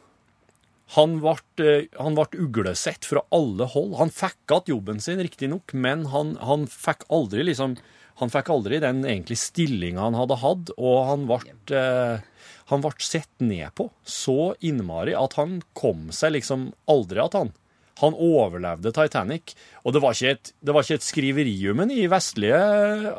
Han 0.94 1.18
ble, 1.22 1.36
eh, 1.62 1.86
han 1.98 2.18
ble 2.18 2.42
uglesett 2.44 3.06
fra 3.08 3.22
alle 3.34 3.66
hold. 3.70 3.94
Han 3.98 4.10
fikk 4.12 4.50
igjen 4.50 4.74
jobben 4.74 5.00
sin, 5.00 5.22
riktignok, 5.22 5.72
men 5.72 6.06
han, 6.12 6.36
han 6.42 6.66
fikk 6.70 7.06
aldri 7.08 7.46
liksom 7.46 7.78
han 8.20 8.30
fikk 8.30 8.50
aldri 8.54 8.78
den 8.82 9.02
egentlig 9.02 9.40
stillinga 9.42 10.04
han 10.04 10.14
hadde 10.14 10.38
hatt, 10.38 10.70
og 10.78 10.98
han 11.08 11.24
ble, 11.26 11.54
eh, 11.74 12.22
han 12.70 12.80
ble 12.84 12.90
sett 12.98 13.28
ned 13.44 13.74
på 13.76 13.90
så 14.04 14.54
innmari 14.64 15.14
at 15.18 15.36
han 15.40 15.58
kom 15.76 16.08
seg 16.12 16.32
liksom 16.38 16.72
aldri 16.88 17.20
att, 17.20 17.32
han. 17.32 17.52
Han 18.00 18.14
overlevde 18.18 18.90
Titanic, 18.90 19.52
og 19.84 19.92
det 19.94 20.00
var 20.02 20.16
ikke 20.16 20.30
et, 20.34 20.48
det 20.66 20.72
var 20.74 20.82
ikke 20.82 20.96
et 20.98 21.04
skriveri 21.06 21.52
i 21.94 22.06
vestlige 22.10 22.56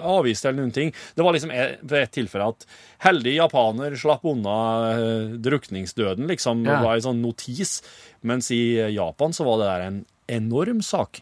aviser 0.04 0.50
eller 0.50 0.66
noen 0.66 0.74
ting. 0.76 0.92
Det 1.16 1.24
var 1.24 1.32
liksom 1.32 1.54
et, 1.56 1.80
et 1.96 2.12
tilfelle 2.12 2.50
at 2.52 2.66
heldig 3.06 3.38
japaner 3.38 3.96
slapp 3.96 4.26
unna 4.28 4.58
eh, 4.98 5.38
drukningsdøden, 5.40 6.28
liksom. 6.28 6.66
Det 6.68 6.76
var 6.84 6.98
en 6.98 7.06
sånn 7.08 7.22
notis. 7.24 7.78
Mens 8.28 8.52
i 8.52 8.76
Japan 8.98 9.32
så 9.32 9.48
var 9.48 9.62
det 9.62 9.70
der 9.72 9.86
en 9.88 10.02
enorm 10.42 10.82
sak. 10.84 11.22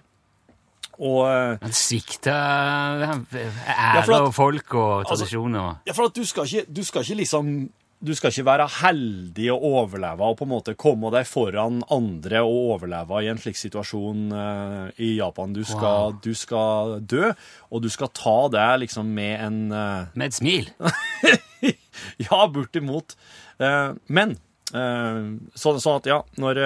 Og 0.98 1.26
Men 1.26 1.58
Han 1.62 1.72
svikta 1.78 2.34
ære 2.34 3.08
ja, 3.38 4.02
at- 4.02 4.10
og 4.18 4.34
folk 4.34 4.74
og 4.74 5.06
Altså- 5.06 5.26
tradisjoner. 5.26 5.78
Ja, 5.86 5.94
for 5.94 6.06
at 6.10 6.14
du 6.18 6.26
skal 6.26 6.46
ikke, 6.46 6.66
du 6.74 6.84
skal 6.84 7.02
ikke 7.06 7.22
liksom 7.22 7.70
Du 8.04 8.12
skal 8.18 8.34
ikke 8.34 8.46
være 8.50 8.66
heldig 8.82 9.46
å 9.54 9.60
overleve 9.80 10.28
og 10.28 10.36
på 10.42 10.44
en 10.48 10.52
måte 10.52 10.74
komme 10.80 11.08
deg 11.14 11.28
foran 11.30 11.82
andre 11.94 12.42
og 12.44 12.74
overleve 12.76 13.22
i 13.24 13.30
en 13.32 13.40
slik 13.40 13.56
situasjon 13.56 14.26
uh, 14.36 14.90
i 15.00 15.14
Japan. 15.22 15.54
Du 15.56 15.62
skal, 15.64 16.12
Wow. 16.12 16.18
du 16.24 16.34
skal 16.36 16.98
dø, 17.08 17.30
og 17.72 17.84
du 17.86 17.88
skal 17.94 18.12
ta 18.12 18.36
det 18.52 18.68
liksom 18.84 19.14
med 19.16 19.36
en 19.40 19.62
uh... 19.72 20.12
Med 20.20 20.32
et 20.32 20.40
smil. 20.42 20.70
Ja, 22.26 22.42
bortimot. 22.52 23.14
Uh, 23.62 23.94
men 24.12 24.36
sånn, 24.74 25.78
så 25.80 25.92
at, 26.00 26.08
ja, 26.10 26.18
når, 26.42 26.60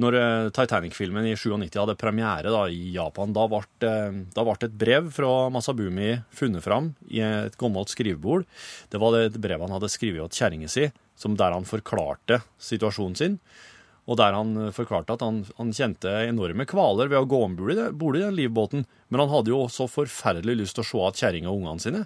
når 0.00 0.16
eh, 0.16 0.50
Titanic-filmen 0.56 1.28
i 1.28 1.36
97 1.36 1.78
hadde 1.80 1.96
premiere 2.00 2.52
da, 2.52 2.64
i 2.72 2.92
Japan, 2.94 3.34
da 3.36 3.46
ble, 3.50 3.62
eh, 3.86 4.20
da 4.34 4.44
ble 4.46 4.56
et 4.56 4.76
brev 4.80 5.10
fra 5.14 5.32
Masabumi 5.52 6.14
funnet 6.36 6.64
fram 6.64 6.92
i 7.10 7.22
et 7.24 7.58
gammelt 7.60 7.92
skrivebord. 7.92 8.46
Det 8.90 9.00
var 9.02 9.16
det 9.16 9.40
brevet 9.40 9.66
han 9.66 9.76
hadde 9.76 9.92
skrevet 9.92 10.32
til 10.32 10.44
kjerringa 10.44 10.70
si, 10.72 10.88
der 10.90 11.56
han 11.56 11.68
forklarte 11.68 12.40
situasjonen 12.62 13.18
sin. 13.18 13.36
Og 14.10 14.16
der 14.18 14.34
han 14.34 14.54
eh, 14.56 14.72
forklarte 14.74 15.18
at 15.18 15.26
han, 15.26 15.42
han 15.58 15.74
kjente 15.76 16.14
enorme 16.24 16.64
kvaler 16.70 17.12
ved 17.12 17.20
å 17.20 17.28
gå 17.28 17.42
om 17.44 17.58
bord 17.58 18.16
i, 18.16 18.24
den 18.24 18.38
livbåten. 18.38 18.86
Men 19.12 19.24
han 19.24 19.34
hadde 19.34 19.52
jo 19.52 19.60
også 19.66 19.90
forferdelig 19.90 20.56
lyst 20.62 20.78
til 20.78 20.86
å 20.86 20.88
se 20.88 20.96
igjen 21.02 21.20
kjerringa 21.20 21.52
og 21.52 21.60
ungene 21.60 21.84
sine. 21.84 22.02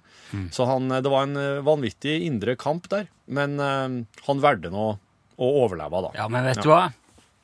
Så 0.55 0.67
han, 0.69 0.91
det 0.91 1.13
var 1.13 1.29
en 1.29 1.65
vanvittig 1.65 2.19
indre 2.27 2.59
kamp 2.61 2.91
der. 2.93 3.07
Men 3.31 3.57
øh, 3.61 4.03
han 4.27 4.43
valgte 4.43 4.75
nå 4.75 4.91
å 5.35 5.55
overleve, 5.65 6.05
da. 6.09 6.13
Ja, 6.19 6.29
men 6.31 6.47
vet 6.47 6.63
du 6.63 6.71
hva? 6.71 6.89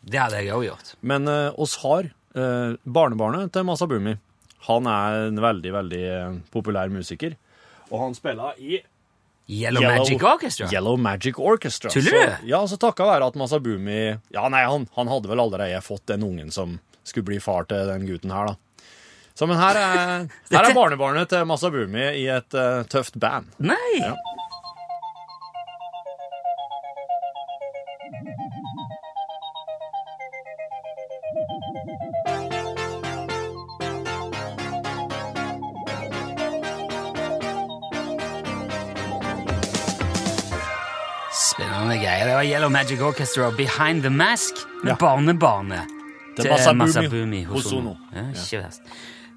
Det 0.01 0.21
hadde 0.21 0.41
jeg 0.43 0.55
òg 0.57 0.65
gjort. 0.71 0.95
Men 1.05 1.29
eh, 1.29 1.51
oss 1.61 1.77
har 1.85 2.09
eh, 2.09 2.77
barnebarnet 2.85 3.53
til 3.55 3.67
Masabumi. 3.69 4.17
Han 4.69 4.87
er 4.89 5.27
en 5.29 5.41
veldig, 5.41 5.73
veldig 5.77 6.01
eh, 6.15 6.39
populær 6.53 6.93
musiker. 6.93 7.37
Og 7.91 7.99
han 8.05 8.17
spiller 8.17 8.57
i 8.61 8.81
Yellow, 9.51 9.83
Magic 9.83 10.23
Orchestra. 10.23 10.69
Yellow 10.71 10.97
Magic 11.01 11.39
Orchestra. 11.39 11.91
Tuller 11.91 12.11
Så, 12.15 12.27
du? 12.43 12.49
ja, 12.53 12.61
så 12.71 12.79
takka 12.79 13.09
være 13.09 13.27
at 13.33 13.39
Masabumi 13.41 13.97
Ja, 14.31 14.45
nei, 14.53 14.63
han, 14.63 14.87
han 14.95 15.11
hadde 15.11 15.31
vel 15.33 15.43
allerede 15.43 15.81
fått 15.83 16.05
den 16.13 16.23
ungen 16.23 16.53
som 16.55 16.77
skulle 17.03 17.27
bli 17.33 17.41
far 17.43 17.67
til 17.67 17.89
den 17.91 18.05
gutten 18.07 18.31
her, 18.31 18.53
da. 18.53 18.85
Så, 19.35 19.49
men 19.51 19.59
her 19.59 19.79
er, 19.81 20.29
her 20.55 20.69
er 20.69 20.77
barnebarnet 20.77 21.33
til 21.33 21.49
Masabumi 21.51 22.07
i 22.21 22.29
et 22.31 22.55
eh, 22.55 22.83
tøft 22.93 23.19
band. 23.19 23.51
Nei! 23.59 23.97
Ja. 23.99 24.15
Var 42.40 42.44
Yellow 42.46 42.70
Magic 42.70 43.00
Orchestra 43.00 43.50
Behind 43.50 44.03
the 44.03 44.11
Mask 44.11 44.55
med 44.83 44.90
Ja. 44.90 44.96
barnebarnet 44.96 45.81
Til 46.37 46.74
Masabumi 46.74 47.42
Hosono. 47.44 47.96
Ja, 48.14 48.22
ikke 48.31 48.62
verst. 48.62 48.81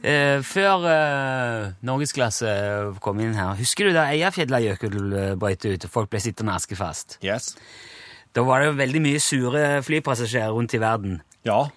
Eh, 0.03 0.43
før 0.43 0.85
uh, 0.85 1.71
norgesklasse 1.81 2.47
kom 3.01 3.19
inn 3.19 3.33
her, 3.35 3.55
husker 3.59 3.89
du 3.89 3.93
da 3.93 4.05
Eyjafjallajökull 4.11 5.35
brøt 5.39 5.65
ut 5.65 5.85
og 5.85 5.91
folk 5.91 6.09
ble 6.09 6.21
sittende 6.23 6.55
askefast? 6.55 7.17
Yes. 7.25 7.57
Da 8.35 8.41
var 8.47 8.59
det 8.59 8.67
jo 8.71 8.77
veldig 8.79 9.01
mye 9.01 9.19
sure 9.19 9.83
flypassasjerer 9.83 10.55
rundt 10.55 10.73
i 10.73 10.79
verden. 10.79 11.21
Ja. 11.43 11.67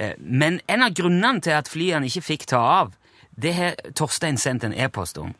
Uh, 0.00 0.12
Men 0.18 0.60
en 0.68 0.82
av 0.82 0.94
grunnene 0.94 1.40
til 1.40 1.58
at 1.58 1.68
flyene 1.68 2.06
ikke 2.06 2.22
fikk 2.22 2.46
ta 2.54 2.62
av, 2.82 2.94
det 3.34 3.54
har 3.54 3.74
Torstein 3.94 4.38
sendt 4.38 4.62
en 4.64 4.74
e-post 4.78 5.18
om. 5.18 5.34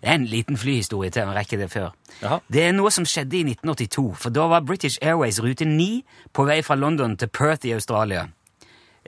Det 0.00 0.08
er 0.08 0.14
en 0.14 0.24
liten 0.24 0.56
flyhistorie 0.56 1.10
til, 1.10 1.26
vi 1.28 1.34
rekker 1.36 1.58
det 1.58 1.70
før. 1.70 1.90
Jaha. 2.22 2.38
Det 2.52 2.62
er 2.64 2.72
noe 2.72 2.90
som 2.90 3.04
skjedde 3.04 3.36
i 3.36 3.42
1982, 3.44 4.14
for 4.16 4.30
da 4.30 4.46
var 4.48 4.60
British 4.64 4.98
Airways 5.02 5.40
rute 5.44 5.64
9 5.68 6.02
på 6.32 6.44
vei 6.48 6.62
fra 6.62 6.74
London 6.74 7.16
til 7.16 7.28
Perth 7.28 7.66
i 7.66 7.72
Australia. 7.76 8.26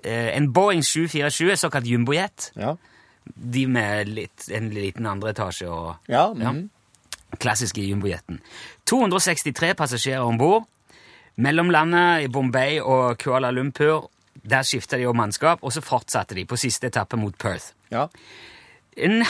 Eh, 0.04 0.36
En 0.36 0.52
Boeing 0.52 0.82
747, 0.84 1.56
såkalt 1.56 1.86
jumbojet, 1.86 2.50
Ja. 2.56 2.74
de 3.52 3.66
med 3.66 4.08
litt, 4.08 4.48
en 4.50 4.70
liten 4.70 5.06
andre 5.06 5.30
etasje 5.30 5.68
og 5.68 5.96
Ja. 6.08 6.26
Ja. 6.38 6.52
mhm. 6.52 6.68
klassiske 7.38 7.80
jumbojetten. 7.88 8.40
263 8.86 9.74
passasjerer 9.74 10.20
om 10.26 10.38
bord. 10.38 10.64
Mellom 11.36 11.70
landet 11.70 12.24
i 12.24 12.28
Bombay 12.28 12.80
og 12.80 13.18
Kuala 13.18 13.50
Lumpur 13.50 14.10
der 14.50 14.62
skifta 14.62 14.96
de 14.96 15.02
jo 15.02 15.12
mannskap, 15.12 15.58
og 15.62 15.72
så 15.72 15.80
fortsatte 15.80 16.34
de 16.34 16.44
på 16.44 16.56
siste 16.56 16.86
etappe 16.86 17.16
mot 17.16 17.38
Perth. 17.38 17.72
ja. 17.90 18.06
En 18.96 19.22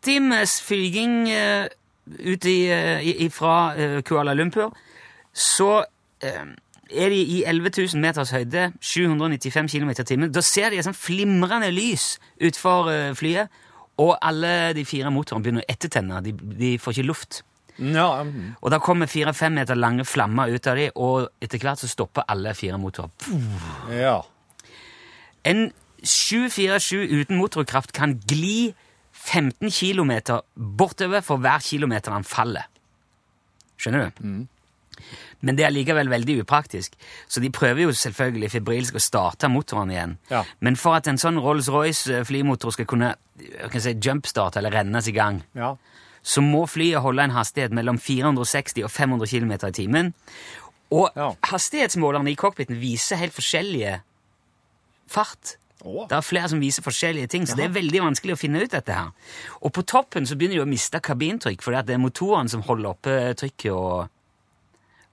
halvtimes 0.00 0.62
flyging 0.62 1.28
eh, 1.30 1.68
ut 2.06 2.44
i, 2.44 2.70
eh, 2.70 3.30
fra 3.30 3.74
eh, 3.76 4.02
Kuala 4.02 4.34
Lumpur, 4.34 4.72
så 5.32 5.84
er 6.22 7.08
de 7.08 7.16
i 7.16 7.44
11 7.46 7.70
000 7.94 8.00
meters 8.00 8.30
høyde, 8.30 8.72
795 8.80 9.68
km 9.70 9.90
i 9.90 10.04
timen. 10.04 10.32
Da 10.32 10.40
ser 10.40 10.70
de 10.70 10.76
et 10.78 10.84
sånt 10.84 10.96
flimrende 10.96 11.70
lys 11.70 12.18
utfor 12.40 12.90
flyet, 13.14 13.48
og 13.96 14.18
alle 14.20 14.74
de 14.74 14.84
fire 14.84 15.10
motorene 15.10 15.42
begynner 15.42 15.64
å 15.64 15.70
ettertenne. 15.70 16.20
De, 16.24 16.32
de 16.32 16.78
får 16.78 16.92
ikke 16.92 17.06
luft. 17.06 17.42
ja 17.78 18.22
mhm. 18.24 18.56
Og 18.60 18.70
da 18.70 18.78
kommer 18.78 19.06
fire-fem 19.06 19.52
meter 19.52 19.74
lange 19.74 20.04
flammer 20.04 20.50
ut 20.50 20.66
av 20.66 20.76
dem, 20.76 20.90
og 20.96 21.30
etter 21.40 21.58
hvert 21.58 21.78
så 21.78 21.88
stopper 21.88 22.26
alle 22.28 22.54
fire 22.54 22.78
motorer. 22.78 23.10
ja. 24.02 24.20
En 25.44 25.70
747 26.02 27.06
uten 27.20 27.36
motorkraft 27.36 27.92
kan 27.92 28.18
gli 28.28 28.74
15 29.20 29.70
km 29.70 30.12
bortover 30.56 31.20
for 31.24 31.40
hver 31.42 31.60
kilometer 31.64 32.14
han 32.14 32.24
faller. 32.24 32.66
Skjønner 33.80 34.10
du? 34.16 34.46
Men 35.40 35.56
det 35.56 35.64
er 35.64 35.72
likevel 35.72 36.10
veldig 36.12 36.42
upraktisk, 36.42 36.96
så 37.28 37.40
de 37.40 37.48
prøver 37.54 37.86
jo 37.86 37.92
selvfølgelig 37.96 38.50
febrilsk 38.52 38.98
å 38.98 39.00
starte 39.00 39.48
motoren 39.48 39.92
igjen. 39.94 40.16
Ja. 40.28 40.42
Men 40.60 40.76
for 40.76 40.98
at 40.98 41.08
en 41.08 41.20
sånn 41.20 41.40
Rolls-Royce 41.40 42.20
flymotor 42.28 42.74
skal 42.76 42.88
kunne 42.90 43.14
jeg 43.40 43.80
si, 43.80 43.94
jumpstarte 44.04 44.60
eller 44.60 44.74
rennes 44.76 45.08
i 45.08 45.14
gang, 45.16 45.40
ja. 45.56 45.72
så 46.20 46.44
må 46.44 46.66
flyet 46.68 47.00
holde 47.00 47.24
en 47.24 47.32
hastighet 47.32 47.72
mellom 47.72 47.96
460 47.96 48.84
og 48.84 48.92
500 48.92 49.32
km 49.32 49.56
i 49.70 49.72
timen. 49.80 50.12
Og 50.92 51.08
Ja. 51.16 51.30
hastighetsmålerne 51.48 52.32
i 52.32 52.36
cockpiten 52.36 52.76
viser 52.80 53.16
helt 53.16 53.32
forskjellige 53.32 54.00
fart. 55.08 55.56
Å. 55.80 56.06
Det 56.10 56.16
er 56.16 56.24
flere 56.24 56.50
som 56.52 56.60
viser 56.60 56.84
forskjellige 56.84 57.30
ting, 57.32 57.46
så 57.48 57.56
det 57.58 57.66
er 57.66 57.74
veldig 57.74 58.02
vanskelig 58.04 58.34
å 58.36 58.40
finne 58.40 58.62
ut 58.62 58.72
dette 58.72 58.96
her. 58.96 59.12
Og 59.64 59.72
på 59.76 59.84
toppen 59.88 60.26
så 60.28 60.36
begynner 60.36 60.60
de 60.60 60.64
å 60.66 60.70
miste 60.70 61.00
kabintrykk, 61.00 61.62
fordi 61.64 61.84
det 61.88 61.96
er 61.96 62.02
motoren 62.02 62.50
som 62.52 62.64
holder 62.66 62.90
oppe 62.90 63.14
trykket 63.40 63.72
og, 63.72 64.10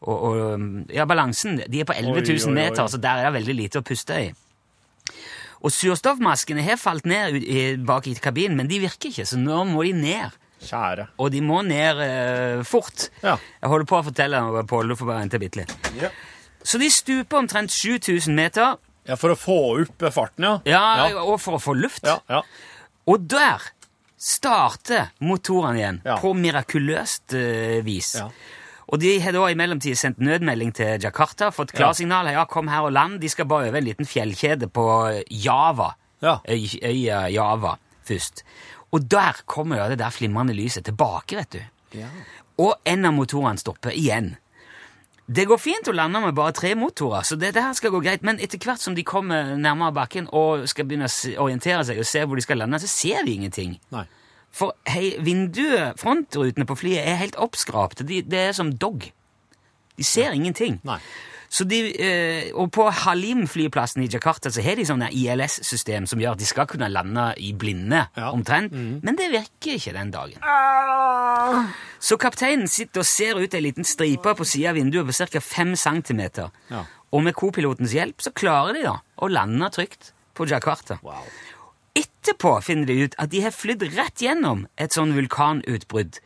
og, 0.03 0.17
og 0.17 0.91
ja, 0.93 1.07
balansen. 1.09 1.61
De 1.63 1.83
er 1.83 1.87
på 1.87 1.95
11 1.95 2.11
Oi, 2.11 2.25
000 2.25 2.33
oi, 2.35 2.41
oi. 2.41 2.57
meter, 2.59 2.91
så 2.91 2.99
der 3.01 3.21
er 3.21 3.29
det 3.29 3.37
veldig 3.39 3.57
lite 3.61 3.81
å 3.81 3.87
puste 3.87 4.19
i. 4.27 4.33
Og 5.65 5.73
surstoffmaskene 5.73 6.61
har 6.65 6.77
falt 6.77 7.07
ned 7.09 7.39
bak 7.87 8.07
i 8.09 8.17
kabinen, 8.21 8.59
men 8.59 8.69
de 8.69 8.81
virker 8.83 9.09
ikke, 9.09 9.25
så 9.25 9.39
nå 9.41 9.63
må 9.71 9.87
de 9.87 9.95
ned. 9.97 10.35
Kjære. 10.67 11.07
Og 11.21 11.29
de 11.33 11.41
må 11.45 11.61
ned 11.65 11.99
eh, 12.01 12.63
fort. 12.65 13.09
Ja. 13.21 13.35
Jeg 13.61 13.69
holder 13.71 13.89
på 13.89 13.99
å 13.99 14.05
fortelle 14.07 14.41
Pål, 14.69 14.89
du 14.89 14.97
får 14.97 15.09
bare 15.09 15.21
vente 15.21 15.39
bitte 15.41 15.61
litt. 15.61 15.73
Ja. 16.01 16.09
Så 16.65 16.79
de 16.81 16.89
stuper 16.91 17.39
omtrent 17.39 17.71
7000 17.71 18.33
meter, 18.35 18.77
ja, 19.07 19.15
for 19.15 19.33
å 19.33 19.37
få 19.39 19.57
opp 19.81 20.07
farten, 20.13 20.43
ja. 20.43 20.59
ja, 20.65 21.07
Ja. 21.09 21.23
og 21.23 21.39
for 21.41 21.57
å 21.57 21.61
få 21.63 21.73
luft. 21.79 22.03
Ja, 22.05 22.19
ja. 22.29 22.41
Og 23.07 23.27
der 23.31 23.61
starter 24.17 25.11
motorene 25.21 25.77
igjen, 25.79 26.01
Ja. 26.05 26.17
på 26.17 26.33
mirakuløst 26.35 27.33
eh, 27.37 27.81
vis. 27.85 28.15
Ja. 28.15 28.29
Og 28.89 28.99
de 28.99 29.19
har 29.19 29.31
da 29.35 29.45
i 29.51 29.55
mellomtiden 29.55 29.97
sendt 29.99 30.19
nødmelding 30.23 30.71
til 30.73 30.99
Jakarta, 31.03 31.49
fått 31.51 31.73
klarsignal. 31.75 32.29
Ja, 32.31 32.45
kom 32.45 32.69
her 32.71 32.85
og 32.87 32.93
land. 32.95 33.19
De 33.19 33.27
skal 33.29 33.45
bare 33.45 33.67
over 33.67 33.77
en 33.81 33.83
liten 33.85 34.05
fjellkjede 34.07 34.69
på 34.71 34.85
Java. 35.29 35.89
Ja. 36.21 36.39
Øy- 36.47 36.79
Øya 36.81 37.27
Java. 37.29 37.77
først. 38.07 38.43
Og 38.93 39.03
der 39.09 39.33
kommer 39.45 39.77
jo 39.83 39.89
det 39.89 39.97
der 39.99 40.09
flimrende 40.09 40.53
lyset 40.55 40.85
tilbake, 40.85 41.35
vet 41.35 41.49
du. 41.51 41.99
Og 42.57 42.75
en 42.85 43.03
av 43.05 43.11
motorene 43.13 43.59
stopper 43.59 43.91
igjen. 43.91 44.37
Det 45.27 45.43
går 45.43 45.59
fint 45.59 45.87
å 45.91 45.93
lande 45.95 46.21
med 46.23 46.35
bare 46.37 46.53
tre 46.55 46.69
motorer, 46.79 47.25
så 47.27 47.35
det, 47.35 47.49
det 47.57 47.63
her 47.63 47.73
skal 47.75 47.91
gå 47.91 47.99
greit. 48.03 48.23
Men 48.23 48.39
etter 48.39 48.61
hvert 48.63 48.79
som 48.79 48.95
de 48.95 49.03
kommer 49.07 49.57
nærmere 49.59 49.95
bakken 49.97 50.29
og 50.31 50.63
skal 50.71 50.87
begynne 50.87 51.09
å 51.11 51.43
orientere 51.43 51.83
seg 51.89 51.99
og 51.99 52.07
se 52.07 52.23
hvor 52.23 52.39
de 52.39 52.45
skal 52.45 52.61
lande, 52.63 52.79
så 52.79 52.87
ser 52.87 53.27
de 53.27 53.35
ingenting. 53.35 53.75
Nei. 53.91 54.05
For 54.55 54.77
hei, 54.87 55.17
vinduet, 55.21 55.99
frontrutene 55.99 56.65
på 56.65 56.77
flyet 56.79 57.03
er 57.03 57.19
helt 57.19 57.35
oppskrapte. 57.43 58.07
De, 58.07 58.21
det 58.23 58.45
er 58.47 58.55
som 58.55 58.71
dog. 58.71 59.09
De 59.97 60.05
ser 60.07 60.31
ingenting. 60.31 60.79
Nei. 60.87 61.01
Så 61.49 61.63
de, 61.63 61.77
eh, 61.95 62.49
og 62.53 62.71
på 62.75 62.89
Halim-flyplassen 62.91 64.03
i 64.03 64.09
Jakarta 64.11 64.49
så 64.51 64.61
har 64.61 64.75
de 64.75 64.83
sånne 64.85 65.07
ILS-system 65.15 66.05
som 66.05 66.19
gjør 66.19 66.31
at 66.35 66.39
de 66.41 66.45
skal 66.45 66.67
kunne 66.67 66.89
lande 66.91 67.33
i 67.39 67.53
blinde, 67.53 68.07
Ja. 68.17 68.31
omtrent. 68.31 68.71
Men 68.73 69.15
det 69.15 69.29
virker 69.31 69.77
ikke 69.79 69.93
den 69.93 70.11
dagen. 70.11 70.41
Så 71.99 72.17
kapteinen 72.19 72.67
sitter 72.67 72.99
og 73.03 73.05
ser 73.09 73.39
ut 73.39 73.53
ei 73.53 73.61
liten 73.63 73.83
stripe 73.87 74.35
på 74.37 74.45
sida 74.45 74.69
av 74.69 74.75
vinduet 74.75 75.07
på 75.07 75.13
ca. 75.13 75.39
5 75.39 75.75
cm. 75.75 76.21
Ja. 76.69 76.83
Og 77.13 77.23
med 77.23 77.33
kopilotens 77.39 77.93
hjelp 77.95 78.19
så 78.21 78.33
klarer 78.35 78.73
de 78.73 78.83
da 78.83 78.97
å 79.23 79.29
lande 79.31 79.69
trygt 79.73 80.11
på 80.35 80.45
Jakarta. 80.49 80.99
Wow. 81.01 81.23
Etterpå 81.97 82.61
finner 82.61 82.85
de 82.85 82.99
ut 83.07 83.15
at 83.17 83.31
de 83.31 83.41
har 83.41 83.51
flydd 83.55 83.87
rett 83.95 84.21
gjennom 84.21 84.67
et 84.77 84.91
sånn 84.93 85.15
vulkanutbrudd 85.15 86.19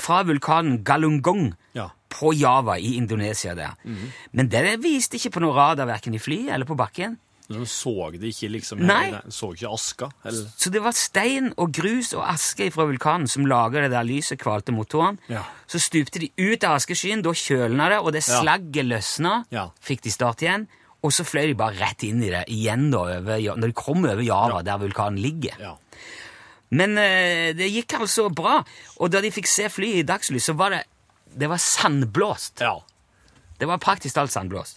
fra 0.00 0.22
vulkanen 0.24 0.82
Galungong 0.84 1.54
Ja. 1.74 1.90
På 2.08 2.32
Java 2.36 2.78
i 2.78 2.94
Indonesia 2.96 3.54
der. 3.54 3.74
Men 4.32 4.48
det 4.52 4.78
viste 4.82 5.18
ikke 5.18 5.34
på 5.36 5.42
noe 5.44 5.56
radar 5.56 5.88
verken 5.90 6.14
i 6.16 6.20
flyet 6.22 6.52
eller 6.54 6.68
på 6.68 6.76
bakken. 6.78 7.18
De 7.48 7.62
så 7.64 8.10
det 8.12 8.28
ikke 8.34 8.50
liksom 8.52 8.82
Nei. 8.84 9.06
De 9.24 9.32
så 9.32 9.54
ikke 9.54 9.70
aska? 9.72 10.10
Eller? 10.28 10.50
Så 10.60 10.68
det 10.68 10.82
var 10.84 10.92
stein 10.92 11.46
og 11.56 11.70
grus 11.72 12.10
og 12.12 12.26
aske 12.28 12.66
fra 12.74 12.84
vulkanen 12.90 13.24
som 13.30 13.46
laga 13.48 13.86
det 13.86 13.90
der 13.94 14.04
lyset, 14.04 14.36
kvalte 14.42 14.74
motoren. 14.76 15.16
Ja. 15.32 15.46
Så 15.66 15.80
stupte 15.80 16.20
de 16.20 16.28
ut 16.36 16.66
av 16.68 16.76
askeskyen, 16.76 17.22
da 17.24 17.32
kjølna 17.32 17.88
det, 17.88 18.02
og 18.04 18.12
det 18.12 18.20
Ja. 18.28 18.42
slagget 18.42 18.84
løsna. 18.90 19.44
Ja. 19.50 19.70
Fikk 19.80 20.02
de 20.04 20.10
start 20.12 20.44
igjen. 20.44 20.68
Og 21.00 21.12
så 21.14 21.24
fløy 21.24 21.46
de 21.46 21.54
bare 21.54 21.78
rett 21.78 22.02
inn 22.04 22.20
i 22.22 22.28
det 22.28 22.44
igjen 22.52 22.90
da, 22.90 22.98
over, 23.16 23.40
når 23.56 23.68
de 23.70 23.72
kom 23.72 24.04
over 24.04 24.20
Java, 24.20 24.60
der 24.66 24.78
vulkanen 24.84 25.16
ligger. 25.22 25.56
Ja. 25.62 25.76
Men 26.70 26.98
eh, 27.00 27.54
det 27.56 27.70
gikk 27.72 27.94
altså 28.02 28.28
bra, 28.28 28.58
og 29.00 29.10
da 29.14 29.22
de 29.24 29.30
fikk 29.32 29.46
se 29.48 29.70
flyet 29.72 30.02
i 30.02 30.08
dagslys, 30.08 30.50
så 30.50 30.56
var 30.58 30.74
det 30.74 30.82
det 31.36 31.48
var 31.50 31.58
sandblåst. 31.62 32.60
ja. 32.60 32.78
Det 33.58 33.66
var 33.66 33.80
praktisk 33.82 34.14
talt 34.14 34.30
sandblåst. 34.30 34.76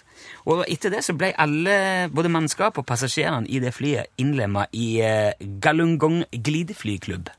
Og 0.50 0.64
etter 0.66 0.90
det 0.90 1.04
så 1.06 1.14
ble 1.14 1.28
alle, 1.38 2.10
både 2.10 2.32
mannskap 2.34 2.80
og 2.82 2.86
passasjerene 2.90 3.46
i 3.54 3.60
det 3.62 3.76
flyet, 3.78 4.10
innlemma 4.18 4.64
i 4.74 4.88
eh, 5.06 5.36
Galungong 5.62 6.24
glideflyklubb. 6.34 7.30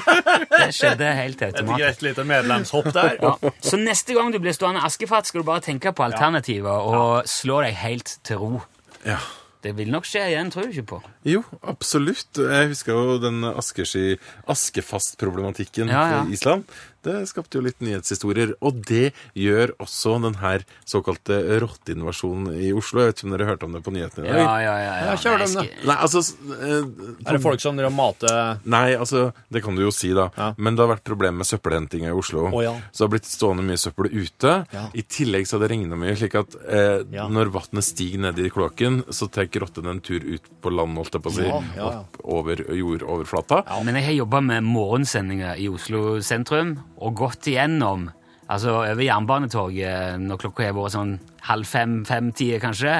det 0.58 0.68
skjedde 0.76 1.08
helt 1.16 1.40
Et 1.40 1.48
automatisk. 1.48 1.80
greit 1.80 2.02
lite 2.10 2.26
medlemshopp 2.28 2.90
der. 2.92 3.16
Ja. 3.24 3.32
Så 3.64 3.80
neste 3.80 4.12
gang 4.18 4.34
du 4.34 4.38
blir 4.44 4.52
stående 4.52 4.84
askefatt, 4.84 5.26
skal 5.32 5.40
du 5.40 5.48
bare 5.48 5.64
tenke 5.64 5.94
på 5.96 6.04
alternativer 6.04 6.84
og 6.92 7.24
slå 7.24 7.62
deg 7.64 7.72
helt 7.86 8.18
til 8.28 8.36
ro. 8.44 8.60
Ja. 9.08 9.16
Det 9.62 9.72
vil 9.78 9.88
nok 9.94 10.04
skje 10.04 10.26
igjen, 10.34 10.48
tror 10.52 10.66
du 10.68 10.72
ikke 10.74 10.88
på? 10.92 11.00
Jo, 11.24 11.40
absolutt. 11.72 12.36
Jeg 12.36 12.68
husker 12.74 12.92
jo 12.98 13.16
den 13.22 13.44
askeski, 13.48 14.16
askefastproblematikken 14.50 15.88
Ja, 15.88 16.00
ja. 16.10 16.22
på 16.24 16.32
Island. 16.34 16.64
Det 17.02 17.16
skapte 17.30 17.58
jo 17.58 17.64
litt 17.66 17.80
nyhetshistorier. 17.82 18.54
Og 18.62 18.78
det 18.88 19.12
gjør 19.38 19.72
også 19.82 20.16
den 20.22 20.36
her 20.42 20.64
såkalte 20.88 21.38
rotteinvasjonen 21.62 22.52
i 22.62 22.70
Oslo. 22.76 23.02
Jeg 23.02 23.12
vet 23.12 23.20
ikke 23.22 23.28
om 23.28 23.34
dere 23.36 23.48
hørte 23.48 23.68
om 23.68 23.76
det 23.76 23.82
på 23.86 23.94
nyhetene 23.94 24.26
i 24.28 24.30
dag? 24.32 24.42
Ja, 24.42 24.54
ja, 24.62 24.74
ja. 24.82 24.92
Ja, 25.08 25.16
kjør 25.18 25.42
den, 25.42 25.56
da. 25.58 25.64
Nei, 25.90 25.96
altså 26.06 26.22
eh, 26.22 27.26
Er 27.26 27.36
det 27.38 27.42
folk 27.42 27.62
som 27.62 27.78
driver 27.78 27.94
mater 27.94 28.60
Nei, 28.68 28.94
altså, 28.94 29.24
det 29.52 29.62
kan 29.64 29.76
du 29.78 29.82
jo 29.84 29.92
si, 29.94 30.12
da. 30.16 30.28
Ja. 30.38 30.52
Men 30.58 30.76
det 30.78 30.84
har 30.84 30.92
vært 30.94 31.06
problemer 31.08 31.42
med 31.42 31.48
søppelhentinga 31.50 32.12
i 32.12 32.16
Oslo. 32.16 32.46
Oh, 32.52 32.62
ja. 32.64 32.74
Så 32.92 33.02
det 33.02 33.08
har 33.08 33.12
blitt 33.16 33.30
stående 33.30 33.66
mye 33.66 33.80
søppel 33.80 34.10
ute. 34.12 34.54
Ja. 34.72 34.84
I 34.94 35.02
tillegg 35.02 35.48
så 35.48 35.58
har 35.58 35.66
det 35.66 35.72
regna 35.74 35.98
mye, 35.98 36.14
slik 36.18 36.38
at 36.38 36.56
eh, 36.66 37.02
Ja. 37.12 37.26
når 37.28 37.50
vannet 37.54 37.84
stiger 37.84 38.22
ned 38.28 38.38
i 38.38 38.50
kloakken, 38.52 39.02
så 39.12 39.26
tar 39.32 39.50
rottene 39.62 39.90
en 39.96 40.00
tur 40.04 40.22
ut 40.22 40.46
på 40.62 40.70
land, 40.72 40.96
holdt 40.98 41.18
jeg 41.18 41.24
på 41.24 41.32
å 41.32 41.34
si. 41.34 41.46
Ja, 41.48 41.58
ja, 41.76 41.90
ja. 41.96 42.00
Opp 42.06 42.20
over 42.38 42.62
jordoverflata. 42.76 43.62
Men 43.84 43.98
jeg 43.98 44.08
har 44.10 44.18
jobba 44.22 44.40
med 44.44 44.64
morgensendinger 44.66 45.58
i 45.60 45.68
Oslo 45.72 46.20
sentrum 46.24 46.76
og 47.02 47.16
gått 47.18 47.48
igjennom 47.50 48.08
altså 48.52 48.76
over 48.82 49.02
Jernbanetorget 49.04 50.20
når 50.22 50.40
klokka 50.42 50.66
har 50.68 50.76
vært 50.76 50.94
sånn 50.94 51.12
halv 51.48 51.68
fem, 51.68 52.00
fem-tida 52.08 52.60
kanskje. 52.62 52.96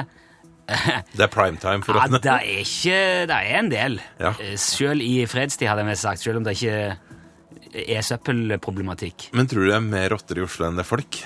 Det 1.17 1.25
er 1.25 1.31
primetime 1.31 1.83
for 1.83 1.97
Ja, 1.99 2.05
det 2.07 2.29
er 2.31 2.45
ikke 2.61 2.99
Det 3.27 3.35
er 3.35 3.57
en 3.59 3.69
del. 3.71 3.97
Ja. 4.21 4.31
Eh, 4.39 4.53
Selv 4.59 5.03
i 5.03 5.25
fredstid, 5.27 5.67
hadde 5.67 5.83
jeg 5.83 5.89
mest 5.91 6.05
sagt. 6.07 6.23
Selv 6.23 6.39
om 6.39 6.45
det 6.47 6.55
ikke 6.55 6.95
er 7.83 8.05
søppelproblematikk. 8.05 9.27
Men 9.35 9.49
tror 9.51 9.65
du 9.65 9.71
det 9.71 9.75
er 9.75 9.83
mer 9.85 10.13
rotter 10.13 10.39
i 10.39 10.45
Oslo 10.45 10.69
enn 10.69 10.79
det 10.79 10.85
er 10.85 10.89
folk? 10.89 11.19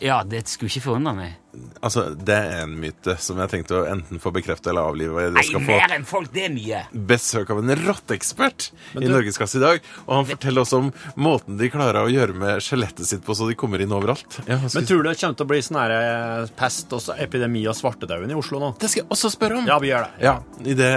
Ja, 0.00 0.22
det 0.24 0.46
skulle 0.48 0.70
ikke 0.72 0.86
forundre 0.90 1.14
meg. 1.16 1.36
Altså, 1.82 2.14
Det 2.14 2.34
er 2.36 2.60
en 2.62 2.76
myte 2.78 3.16
som 3.18 3.38
jeg 3.42 3.50
tenkte 3.50 3.80
å 3.80 3.86
enten 3.90 4.20
få 4.22 4.30
bekrefta 4.32 4.70
eller 4.70 4.86
avlive. 4.86 5.24
Nei, 5.34 5.42
Jeg 5.42 5.56
få 5.56 5.60
mer 5.66 5.94
enn 5.96 6.04
folk, 6.06 6.30
det 6.32 6.44
er 6.46 6.52
mye! 6.54 6.82
besøk 7.10 7.50
av 7.50 7.58
en 7.58 7.72
rotteekspert 7.74 8.68
i 9.00 9.08
Norgesklasse 9.10 9.58
i 9.58 9.62
dag. 9.64 9.80
Og 10.06 10.12
han 10.14 10.28
forteller 10.28 10.62
oss 10.62 10.72
om 10.76 10.92
måten 11.18 11.58
de 11.58 11.68
klarer 11.72 12.04
å 12.04 12.12
gjøre 12.12 12.36
med 12.38 12.62
skjelettet 12.62 13.08
sitt 13.08 13.24
på 13.26 13.34
så 13.34 13.48
de 13.50 13.56
kommer 13.58 13.82
inn 13.82 13.90
overalt. 13.92 14.38
Ja, 14.46 14.60
skal... 14.62 14.76
Men 14.78 14.86
tror 14.92 15.02
du 15.02 15.08
det 15.10 15.16
kommer 15.20 15.40
til 15.40 15.48
å 15.48 15.50
bli 15.50 15.60
sånn 15.66 15.80
her 15.80 15.96
eh, 15.96 16.52
pest 16.60 16.94
og 16.96 17.02
så 17.02 17.18
epidemi 17.18 17.64
av 17.66 17.74
svartedauden 17.80 18.30
i 18.30 18.38
Oslo 18.38 18.62
nå? 18.62 18.70
Det 18.78 18.92
skal 18.92 19.02
jeg 19.02 19.10
også 19.10 19.32
spørre 19.34 19.58
om. 19.58 19.66
Ja, 19.66 19.80
vi 19.82 19.90
gjør 19.90 20.06
det. 20.06 20.22
Ja, 20.22 20.36
Idet 20.70 20.92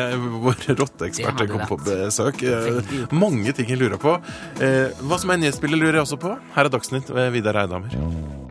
vår 0.46 0.62
Det 0.68 0.78
rotteekspert 0.80 1.34
hadde 1.34 1.50
kom 1.50 1.66
på 1.74 1.80
besøk. 1.90 2.46
Eh, 2.46 3.10
Mange 3.16 3.58
ting 3.58 3.74
jeg 3.74 3.82
lurer 3.82 3.98
på. 3.98 4.20
Eh, 4.62 4.94
Hva 5.02 5.18
som 5.20 5.34
er 5.34 5.42
nyhetsbildet, 5.42 5.82
lurer 5.82 6.00
jeg 6.04 6.06
også 6.08 6.22
på. 6.22 6.38
Her 6.54 6.70
er 6.70 6.74
Dagsnytt 6.78 7.10
ved 7.10 7.34
Vidar 7.34 7.58
Eidhammer. 7.66 8.43